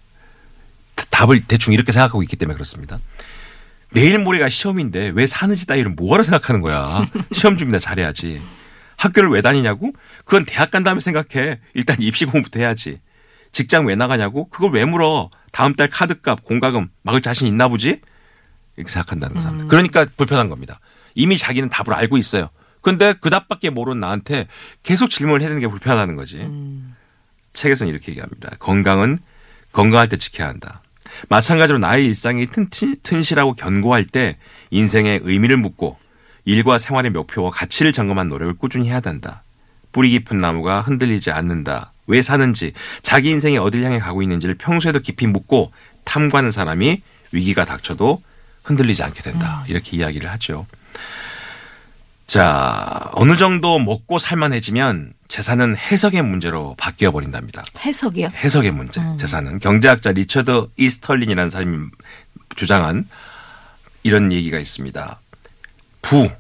답을 1.11 1.41
대충 1.41 1.73
이렇게 1.75 1.93
생각하고 1.93 2.23
있기 2.23 2.37
때문에 2.37 2.55
그렇습니다. 2.55 2.99
내일 3.93 4.19
모레가 4.19 4.49
시험인데 4.49 5.13
왜 5.15 5.27
사는지 5.27 5.67
따위를 5.67 5.93
뭐하러 5.93 6.23
생각하는 6.23 6.61
거야. 6.61 7.05
시험 7.33 7.57
준비나 7.57 7.79
잘해야지. 7.79 8.41
학교를 8.97 9.31
왜 9.31 9.41
다니냐고? 9.43 9.93
그건 10.25 10.45
대학 10.45 10.71
간 10.71 10.85
다음에 10.85 11.01
생각해. 11.01 11.61
일단 11.75 11.97
입시 12.01 12.25
공부부터 12.27 12.61
해야지. 12.61 13.01
직장 13.53 13.87
왜 13.87 13.97
나가냐고? 13.97 14.49
그걸 14.49 14.73
왜 14.73 14.85
물어? 14.85 15.31
다음 15.53 15.75
달 15.75 15.89
카드값, 15.89 16.45
공과금 16.45 16.89
막을 17.03 17.21
자신 17.21 17.47
있나 17.47 17.69
보지? 17.69 18.01
이렇게 18.77 18.93
생각한다는 18.93 19.35
거 19.35 19.41
사람들. 19.43 19.69
그러니까 19.69 20.07
불편한 20.17 20.49
겁니다. 20.49 20.79
이미 21.15 21.37
자기는 21.37 21.69
답을 21.71 21.95
알고 21.95 22.19
있어요. 22.19 22.51
근데 22.83 23.15
그 23.21 23.29
답밖에 23.31 23.71
모르는 23.71 24.01
나한테 24.01 24.47
계속 24.83 25.11
질문을 25.11 25.41
해야 25.41 25.49
되는 25.49 25.61
게 25.61 25.67
불편하다는 25.67 26.17
거지. 26.17 26.37
음. 26.39 26.95
책에서는 27.53 27.93
이렇게 27.93 28.13
얘기합니다. 28.13 28.51
건강은 28.59 29.19
건강할 29.73 30.09
때 30.09 30.17
지켜야 30.17 30.49
한다. 30.49 30.83
마찬가지로 31.29 31.79
나의 31.79 32.07
일상이 32.07 32.47
튼튼, 32.47 32.97
튼실하고 33.03 33.55
견고할 33.55 34.05
때 34.05 34.37
인생의 34.71 35.21
의미를 35.25 35.57
묻고 35.57 35.99
일과 36.45 36.79
생활의 36.79 37.11
목표와 37.11 37.51
가치를 37.51 37.93
점검한 37.93 38.29
노력을 38.29 38.55
꾸준히 38.55 38.89
해야 38.89 39.01
된다. 39.01 39.43
뿌리 39.93 40.11
깊은 40.11 40.39
나무가 40.39 40.81
흔들리지 40.81 41.31
않는다. 41.31 41.93
왜 42.07 42.23
사는지, 42.23 42.73
자기 43.03 43.31
인생이 43.31 43.59
어딜 43.59 43.85
향해 43.85 43.99
가고 43.99 44.23
있는지를 44.23 44.57
평소에도 44.57 45.01
깊이 45.01 45.27
묻고 45.27 45.73
탐구하는 46.05 46.51
사람이 46.51 47.03
위기가 47.33 47.65
닥쳐도 47.65 48.23
흔들리지 48.65 49.03
않게 49.03 49.23
된다. 49.23 49.65
이렇게 49.69 49.97
이야기를 49.97 50.31
하죠. 50.33 50.67
자, 52.31 53.11
어느 53.15 53.37
정도 53.37 53.81
먹고 53.81 54.21
살만해지면 54.21 55.15
재산은 55.27 55.77
해석의 55.77 56.23
문제로 56.23 56.77
바뀌어 56.79 57.11
버린답니다. 57.11 57.65
해석이요? 57.81 58.29
해석의 58.29 58.71
문제. 58.71 59.01
음. 59.01 59.19
재산은 59.19 59.59
경제학자 59.59 60.13
리처드 60.13 60.69
이스털린이라는 60.77 61.51
사람이 61.51 61.89
주장한 62.55 63.09
이런 64.05 64.31
얘기가 64.31 64.61
있습니다. 64.61 65.19
부 66.03 66.31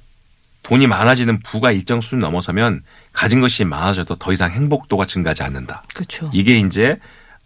돈이 0.62 0.86
많아지는 0.86 1.40
부가 1.40 1.72
일정 1.72 2.00
수준 2.00 2.20
넘어서면 2.20 2.84
가진 3.12 3.40
것이 3.40 3.64
많아져도 3.64 4.14
더 4.14 4.32
이상 4.32 4.52
행복도가 4.52 5.06
증가하지 5.06 5.42
않는다. 5.42 5.82
그렇죠. 5.92 6.30
이게 6.32 6.60
이제 6.60 7.00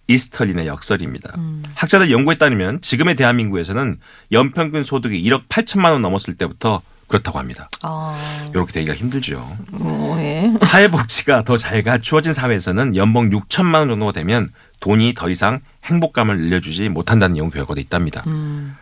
이스털린의 0.08 0.66
역설입니다. 0.66 1.32
음. 1.38 1.62
학자들 1.76 2.10
연구에 2.10 2.36
따르면 2.36 2.82
지금의 2.82 3.16
대한민국에서는 3.16 3.98
연평균 4.32 4.82
소득이 4.82 5.22
1억 5.22 5.48
8천만 5.48 5.92
원 5.92 6.02
넘었을 6.02 6.34
때부터 6.34 6.82
그렇다고 7.08 7.38
합니다. 7.38 7.68
아, 7.82 8.16
이렇게 8.52 8.72
되기가 8.72 8.94
힘들죠. 8.94 9.56
뭐, 9.70 10.18
예. 10.20 10.52
사회복지가 10.60 11.44
더 11.44 11.56
잘 11.56 11.82
갖추어진 11.82 12.32
사회에서는 12.32 12.96
연봉 12.96 13.30
6천만 13.30 13.74
원 13.76 13.88
정도가 13.88 14.12
되면 14.12 14.50
돈이 14.80 15.14
더 15.14 15.30
이상 15.30 15.60
행복감을 15.84 16.38
늘려주지 16.38 16.88
못한다는 16.88 17.36
연구 17.36 17.52
결과도 17.54 17.80
있답니다. 17.80 18.22
음. 18.26 18.76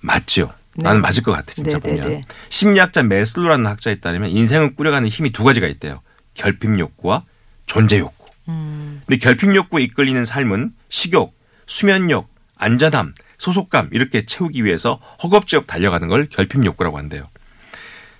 맞죠? 0.00 0.52
네. 0.76 0.82
나는 0.84 1.00
맞을 1.00 1.22
것 1.22 1.32
같아 1.32 1.52
진짜 1.54 1.78
네, 1.78 1.90
네, 1.90 1.96
보면. 1.96 2.08
네. 2.10 2.22
심리학자 2.50 3.02
메슬로라는 3.02 3.66
학자에 3.66 3.96
따르면 3.96 4.30
인생을 4.30 4.74
꾸려가는 4.76 5.08
힘이 5.08 5.32
두 5.32 5.42
가지가 5.44 5.66
있대요. 5.66 6.00
결핍 6.34 6.78
욕구와 6.78 7.24
존재 7.66 7.98
욕구. 7.98 8.26
음. 8.48 9.02
근데 9.06 9.18
결핍 9.18 9.54
욕구에 9.54 9.82
이끌리는 9.84 10.24
삶은 10.24 10.72
식욕, 10.88 11.34
수면욕, 11.66 12.28
안전함, 12.56 13.14
소속감 13.38 13.88
이렇게 13.92 14.24
채우기 14.26 14.64
위해서 14.64 15.00
허겁지겁 15.22 15.66
달려가는 15.66 16.08
걸 16.08 16.26
결핍 16.30 16.64
욕구라고 16.64 16.98
한대요. 16.98 17.28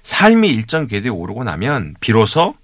삶이 0.06 0.48
일정 0.50 0.86
궤도에 0.86 1.10
오르고 1.10 1.42
나면 1.42 1.96
비로소 1.98 2.54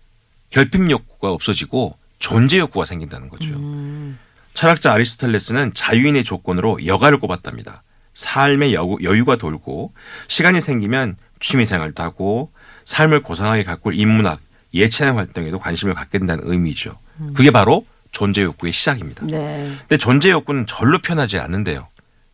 결핍 0.51 0.89
욕구가 0.89 1.33
없어지고 1.33 1.99
존재 2.21 2.59
욕구가 2.59 2.85
생긴다는 2.85 3.29
거죠. 3.29 3.49
음. 3.51 4.17
철학자 4.55 4.93
아리스토텔레스는 4.93 5.75
자유인의 5.75 6.23
조건으로 6.23 6.87
여가를 6.87 7.19
꼽았답니다. 7.19 7.83
삶의 8.15 8.75
여, 8.75 8.87
여유 9.03 9.25
가 9.25 9.37
돌고 9.37 9.93
시간이 10.29 10.61
생기면 10.61 11.17
취미 11.41 11.67
생활도 11.67 12.01
하고 12.01 12.53
삶을 12.85 13.23
고상하게 13.23 13.65
가꿀 13.65 13.99
인문학, 13.99 14.41
예체능 14.73 15.19
활동에도 15.19 15.59
관심을 15.59 15.95
갖게 15.95 16.21
된다는 16.21 16.45
의미죠. 16.47 16.97
그게 17.35 17.51
바로 17.51 17.85
존재 18.13 18.43
욕구의 18.43 18.73
시작입니다. 18.73 19.27
네. 19.27 19.73
근데 19.81 19.97
존재 19.97 20.31
욕구는 20.31 20.67
절로 20.69 21.01
편하지 21.01 21.39
않는데요. 21.39 21.89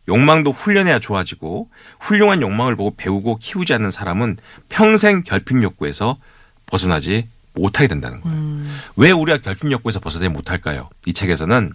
욕망도 0.09 0.51
훈련해야 0.51 0.99
좋아지고 0.99 1.69
훌륭한 1.99 2.41
욕망을 2.41 2.75
보고 2.75 2.95
배우고 2.97 3.37
키우지 3.37 3.73
않는 3.73 3.91
사람은 3.91 4.37
평생 4.67 5.23
결핍 5.23 5.61
욕구에서 5.63 6.17
벗어나지 6.65 7.27
못하게 7.53 7.87
된다는 7.87 8.21
거예요. 8.21 8.37
음. 8.37 8.79
왜 8.95 9.11
우리가 9.11 9.37
결핍 9.39 9.71
욕구에서 9.71 9.99
벗어나지 9.99 10.29
못할까요? 10.29 10.89
이 11.05 11.13
책에서는 11.13 11.71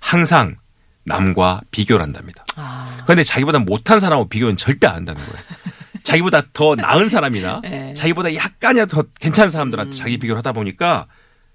항상 0.00 0.56
남과 1.04 1.60
비교를 1.70 2.02
한답니다. 2.02 2.44
아. 2.56 3.02
그런데 3.04 3.22
자기보다 3.24 3.58
못한 3.58 4.00
사람하고 4.00 4.28
비교는 4.28 4.56
절대 4.56 4.86
안 4.86 4.94
한다는 4.96 5.22
거예요. 5.22 5.38
자기보다 6.02 6.42
더 6.52 6.74
나은 6.74 7.08
사람이나 7.08 7.60
네. 7.62 7.94
자기보다 7.94 8.34
약간이라도 8.34 9.02
더 9.02 9.08
괜찮은 9.20 9.50
사람들한테 9.50 9.96
자기 9.96 10.18
비교를 10.18 10.38
하다 10.38 10.52
보니까 10.52 11.06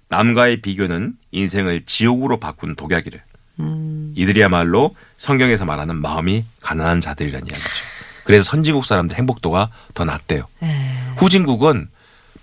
남과의 0.08 0.60
비교는 0.60 1.14
인생을 1.30 1.84
지옥으로 1.86 2.38
바꾸는 2.38 2.74
독약이래. 2.74 3.22
음. 3.60 4.14
이들이야말로 4.16 4.94
성경에서 5.16 5.64
말하는 5.64 5.96
마음이 5.96 6.44
가난한 6.60 7.00
자들이라는 7.00 7.46
이야기죠. 7.46 7.68
그래서 8.24 8.44
선진국 8.44 8.84
사람들 8.84 9.16
행복도가 9.16 9.70
더 9.94 10.04
낮대요. 10.04 10.44
네. 10.60 10.96
후진국은 11.16 11.88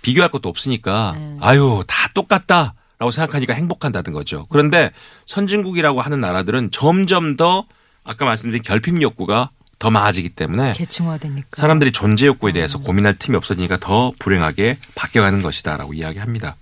비교할 0.02 0.30
것도 0.30 0.48
없으니까 0.48 1.14
네. 1.16 1.36
아유 1.40 1.82
다 1.86 2.08
똑같다 2.14 2.74
라고 2.98 3.10
생각하니까 3.10 3.54
행복한다는 3.54 4.12
거죠. 4.12 4.46
그런데 4.50 4.90
선진국이라고 5.26 6.00
하는 6.00 6.20
나라들은 6.20 6.70
점점 6.72 7.36
더 7.36 7.64
아까 8.04 8.24
말씀드린 8.24 8.62
결핍 8.62 9.00
욕구가 9.00 9.50
더 9.78 9.90
많아지기 9.90 10.30
때문에 10.30 10.72
계층화되니까. 10.72 11.48
사람들이 11.52 11.92
존재 11.92 12.26
욕구에 12.26 12.52
대해서 12.52 12.78
고민할 12.78 13.14
틈이 13.18 13.36
없어지니까 13.36 13.76
더 13.78 14.12
불행하게 14.18 14.78
바뀌어가는 14.96 15.42
것이다라고 15.42 15.94
이야기합니다. 15.94 16.56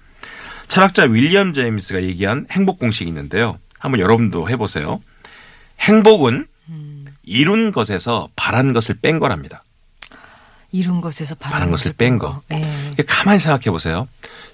철학자 0.69 1.05
윌리엄 1.05 1.55
제임스가 1.55 2.03
얘기한 2.03 2.47
행복 2.51 2.79
공식이 2.79 3.09
있는데요. 3.09 3.59
한번 3.79 4.01
여러분도 4.01 4.49
해보세요. 4.49 5.01
행복은 5.81 6.47
이룬 7.23 7.73
것에서 7.73 8.29
바란 8.37 8.73
것을 8.73 8.97
뺀 9.01 9.19
거랍니다. 9.19 9.65
이룬 10.73 11.01
것에서 11.01 11.35
바라는 11.35 11.55
바라는 11.55 11.71
것을 11.73 11.93
뺀 11.93 12.19
거. 12.19 12.43
예. 12.53 12.61
그러니까 12.61 13.03
가만히 13.07 13.39
생각해 13.41 13.71
보세요. 13.71 14.09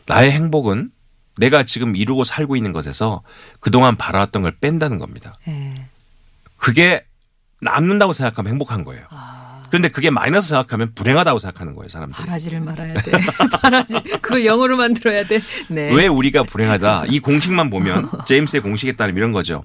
나의 0.06 0.32
행복은 0.32 0.90
내가 1.38 1.62
지금 1.64 1.96
이루고 1.96 2.24
살고 2.24 2.56
있는 2.56 2.72
것에서 2.72 3.22
그동안 3.60 3.96
바라왔던 3.96 4.42
걸 4.42 4.52
뺀다는 4.60 4.98
겁니다. 4.98 5.38
예. 5.48 5.74
그게 6.56 7.04
남는다고 7.60 8.12
생각하면 8.12 8.52
행복한 8.52 8.84
거예요. 8.84 9.06
아. 9.10 9.41
그런데 9.72 9.88
그게 9.88 10.10
마이너스 10.10 10.48
생각하면 10.48 10.92
불행하다고 10.94 11.38
생각하는 11.38 11.74
거예요, 11.74 11.88
사람들이. 11.88 12.26
바라지를 12.26 12.60
말아야 12.60 12.92
돼. 12.92 13.10
바라지. 13.62 14.02
그걸 14.20 14.44
영어로 14.44 14.76
만들어야 14.76 15.24
돼. 15.24 15.40
네. 15.68 15.90
왜 15.94 16.06
우리가 16.08 16.42
불행하다? 16.42 17.04
이 17.08 17.20
공식만 17.20 17.70
보면 17.70 18.10
제임스의 18.28 18.60
공식에 18.60 18.92
따르면 18.92 19.16
이런 19.16 19.32
거죠. 19.32 19.64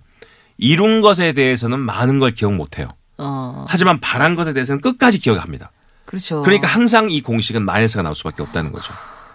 이룬 0.58 1.02
것에 1.02 1.34
대해서는 1.34 1.80
많은 1.80 2.20
걸 2.20 2.32
기억 2.32 2.54
못 2.54 2.80
해요. 2.80 2.88
어. 3.18 3.66
하지만 3.68 4.00
바란 4.00 4.36
것에 4.36 4.54
대해서는 4.54 4.80
끝까지 4.80 5.20
기억합니다. 5.20 5.72
그렇죠. 6.06 6.42
그러니까 6.42 6.68
항상 6.68 7.10
이 7.10 7.22
공식은 7.22 7.66
마이너스가 7.66 8.02
나올 8.02 8.16
수밖에 8.16 8.42
없다는 8.44 8.72
거죠. 8.72 8.94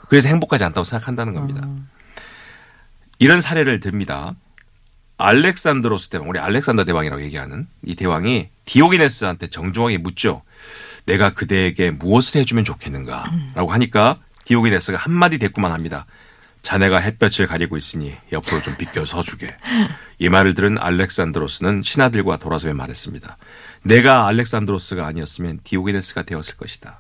그래서 0.09 0.29
행복하지 0.31 0.65
않다고 0.65 0.85
생각한다는 0.85 1.35
겁니다. 1.35 1.61
음. 1.67 1.87
이런 3.19 3.43
사례를 3.43 3.81
듭니다. 3.81 4.33
알렉산드로스 5.23 6.09
대왕, 6.11 6.29
우리 6.29 6.39
알렉산더 6.39 6.85
대왕이라고 6.85 7.23
얘기하는 7.23 7.67
이 7.85 7.95
대왕이 7.95 8.49
디오기네스한테 8.65 9.49
정중하게 9.49 9.99
묻죠. 9.99 10.43
내가 11.07 11.31
그대에게 11.31 11.91
무엇을 11.91 12.41
해주면 12.41 12.65
좋겠는가? 12.65 13.31
라고 13.55 13.73
하니까 13.73 14.19
디오기네스가 14.45 14.99
한마디 14.99 15.39
대꾸만 15.39 15.73
합니다. 15.73 16.07
자네가 16.63 16.99
햇볕을 16.99 17.49
가리고 17.49 17.77
있으니 17.77 18.15
옆으로 18.31 18.63
좀 18.63 18.77
비껴 18.77 19.05
서주게. 19.05 19.57
이 20.19 20.29
말을 20.29 20.55
들은 20.55 20.79
알렉산드로스는 20.79 21.83
신하들과 21.85 22.37
돌아서며 22.37 22.75
말했습니다. 22.75 23.37
내가 23.83 24.29
알렉산드로스가 24.29 25.05
아니었으면 25.07 25.61
디오기네스가 25.65 26.23
되었을 26.23 26.57
것이다. 26.57 26.99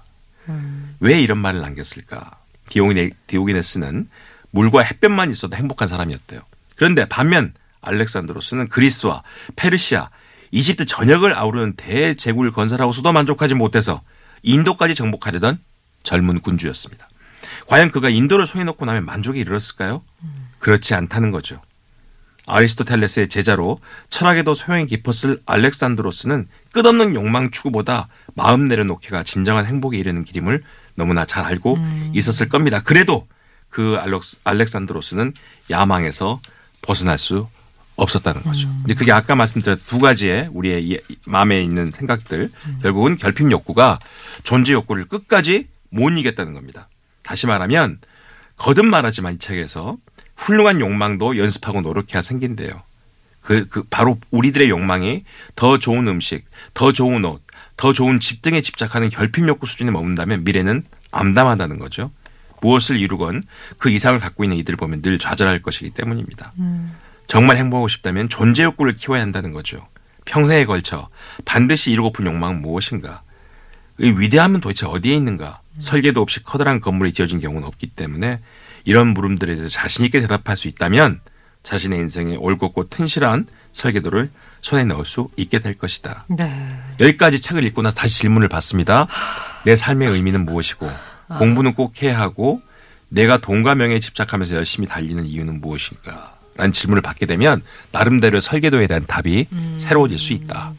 왜 0.98 1.20
이런 1.20 1.38
말을 1.38 1.60
남겼을까? 1.60 2.38
디오기네, 2.68 3.10
디오기네스는 3.28 4.08
물과 4.50 4.82
햇볕만 4.82 5.30
있어도 5.30 5.56
행복한 5.56 5.86
사람이었대요. 5.86 6.40
그런데 6.74 7.04
반면 7.04 7.54
알렉산드로스는 7.82 8.68
그리스와 8.68 9.22
페르시아, 9.56 10.10
이집트 10.50 10.86
전역을 10.86 11.36
아우르는 11.36 11.74
대제국을 11.76 12.52
건설하고 12.52 12.92
수도 12.92 13.12
만족하지 13.12 13.54
못해서 13.54 14.02
인도까지 14.42 14.94
정복하려던 14.94 15.58
젊은 16.02 16.40
군주였습니다. 16.40 17.08
과연 17.66 17.90
그가 17.90 18.08
인도를 18.08 18.46
손해놓고 18.46 18.84
나면 18.84 19.04
만족에 19.04 19.40
이르렀을까요? 19.40 20.02
그렇지 20.58 20.94
않다는 20.94 21.30
거죠. 21.30 21.60
아리스토텔레스의 22.46 23.28
제자로 23.28 23.78
철학에도 24.10 24.52
소양이 24.52 24.86
깊었을 24.86 25.40
알렉산드로스는 25.46 26.48
끝없는 26.72 27.14
욕망 27.14 27.50
추구보다 27.50 28.08
마음 28.34 28.64
내려놓기가 28.66 29.22
진정한 29.22 29.64
행복에 29.64 29.96
이르는 29.96 30.24
길임을 30.24 30.62
너무나 30.96 31.24
잘 31.24 31.44
알고 31.44 31.78
있었을 32.14 32.48
겁니다. 32.48 32.80
그래도 32.82 33.28
그 33.70 33.98
알렉산드로스는 34.44 35.34
야망에서 35.70 36.40
벗어날 36.82 37.16
수 37.16 37.48
없었다는 37.96 38.42
거죠. 38.42 38.68
근데 38.78 38.94
그게 38.94 39.12
아까 39.12 39.34
말씀드린 39.34 39.78
두 39.86 39.98
가지의 39.98 40.48
우리의 40.52 40.84
이- 40.84 40.98
마음에 41.26 41.60
있는 41.62 41.90
생각들 41.90 42.50
결국은 42.82 43.16
결핍 43.16 43.50
욕구가 43.50 43.98
존재 44.44 44.72
욕구를 44.72 45.04
끝까지 45.06 45.68
못 45.90 46.10
이겼다는 46.10 46.54
겁니다. 46.54 46.88
다시 47.22 47.46
말하면 47.46 47.98
거듭 48.56 48.86
말하지만 48.86 49.34
이 49.34 49.38
책에서 49.38 49.96
훌륭한 50.36 50.80
욕망도 50.80 51.36
연습하고 51.36 51.80
노력해야 51.82 52.22
생긴대요. 52.22 52.82
그, 53.42 53.68
그, 53.68 53.82
바로 53.90 54.18
우리들의 54.30 54.68
욕망이 54.70 55.24
더 55.56 55.78
좋은 55.78 56.06
음식, 56.08 56.44
더 56.74 56.92
좋은 56.92 57.24
옷, 57.24 57.42
더 57.76 57.92
좋은 57.92 58.20
집 58.20 58.40
등에 58.40 58.60
집착하는 58.60 59.10
결핍 59.10 59.46
욕구 59.48 59.66
수준에 59.66 59.90
머문다면 59.90 60.44
미래는 60.44 60.84
암담하다는 61.10 61.78
거죠. 61.78 62.10
무엇을 62.60 62.96
이루건 63.00 63.42
그 63.78 63.90
이상을 63.90 64.18
갖고 64.20 64.44
있는 64.44 64.56
이들을 64.58 64.76
보면 64.76 65.02
늘 65.02 65.18
좌절할 65.18 65.60
것이기 65.62 65.90
때문입니다. 65.90 66.52
정말 67.32 67.56
행복하고 67.56 67.88
싶다면 67.88 68.28
존재 68.28 68.62
욕구를 68.62 68.94
키워야 68.94 69.22
한다는 69.22 69.52
거죠. 69.52 69.88
평생에 70.26 70.66
걸쳐 70.66 71.08
반드시 71.46 71.90
이루고픈 71.90 72.26
욕망은 72.26 72.60
무엇인가? 72.60 73.22
이 73.98 74.10
위대함은 74.10 74.60
도대체 74.60 74.84
어디에 74.84 75.16
있는가? 75.16 75.60
설계도 75.78 76.20
없이 76.20 76.42
커다란 76.42 76.82
건물이 76.82 77.14
지어진 77.14 77.40
경우는 77.40 77.66
없기 77.66 77.86
때문에 77.86 78.40
이런 78.84 79.14
물음들에 79.14 79.54
대해서 79.54 79.70
자신 79.70 80.04
있게 80.04 80.20
대답할 80.20 80.58
수 80.58 80.68
있다면 80.68 81.20
자신의 81.62 82.00
인생에 82.00 82.36
올곧고 82.36 82.90
튼실한 82.90 83.46
설계도를 83.72 84.30
손에 84.60 84.84
넣을 84.84 85.06
수 85.06 85.30
있게 85.38 85.60
될 85.60 85.78
것이다. 85.78 86.26
네. 86.28 86.78
여기까지 87.00 87.40
책을 87.40 87.64
읽고 87.64 87.80
나서 87.80 87.96
다시 87.96 88.18
질문을 88.18 88.48
받습니다. 88.48 89.06
내 89.64 89.74
삶의 89.74 90.10
의미는 90.10 90.44
무엇이고 90.44 90.86
공부는 91.38 91.72
꼭 91.76 92.02
해야 92.02 92.20
하고 92.20 92.60
내가 93.08 93.38
돈과 93.38 93.74
명예에 93.74 94.00
집착하면서 94.00 94.54
열심히 94.54 94.86
달리는 94.86 95.24
이유는 95.24 95.62
무엇인가? 95.62 96.31
라는 96.56 96.72
질문을 96.72 97.02
받게 97.02 97.26
되면 97.26 97.62
나름대로 97.92 98.40
설계도에 98.40 98.86
대한 98.86 99.04
답이 99.06 99.46
새로워질 99.78 100.18
수 100.18 100.32
있다. 100.32 100.72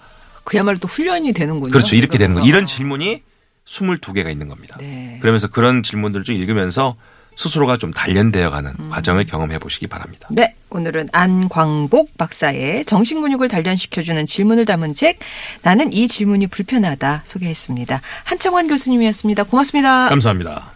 그야말로 0.43 0.77
또 0.77 0.87
훈련이 0.87 1.33
되는군요. 1.33 1.71
그렇죠. 1.71 1.95
이렇게 1.95 2.17
되는 2.17 2.35
거. 2.35 2.41
그러면서. 2.41 2.49
이런 2.49 2.67
질문이 2.67 3.23
22개가 3.65 4.29
있는 4.29 4.47
겁니다. 4.47 4.77
네. 4.79 5.17
그러면서 5.21 5.47
그런 5.47 5.83
질문들을 5.83 6.25
좀 6.25 6.35
읽으면서 6.35 6.95
스스로가 7.35 7.77
좀 7.77 7.91
단련되어 7.91 8.49
가는 8.51 8.73
음. 8.77 8.89
과정을 8.89 9.25
경험해 9.25 9.57
보시기 9.57 9.87
바랍니다. 9.87 10.27
네, 10.29 10.55
오늘은 10.69 11.09
안광복 11.11 12.17
박사의 12.17 12.85
정신근육을 12.85 13.47
단련시켜주는 13.47 14.25
질문을 14.27 14.65
담은 14.65 14.93
책 14.93 15.19
나는 15.63 15.91
이 15.93 16.07
질문이 16.07 16.47
불편하다 16.47 17.23
소개했습니다. 17.25 18.01
한창환 18.23 18.67
교수님이었습니다. 18.67 19.45
고맙습니다. 19.45 20.09
감사합니다. 20.09 20.73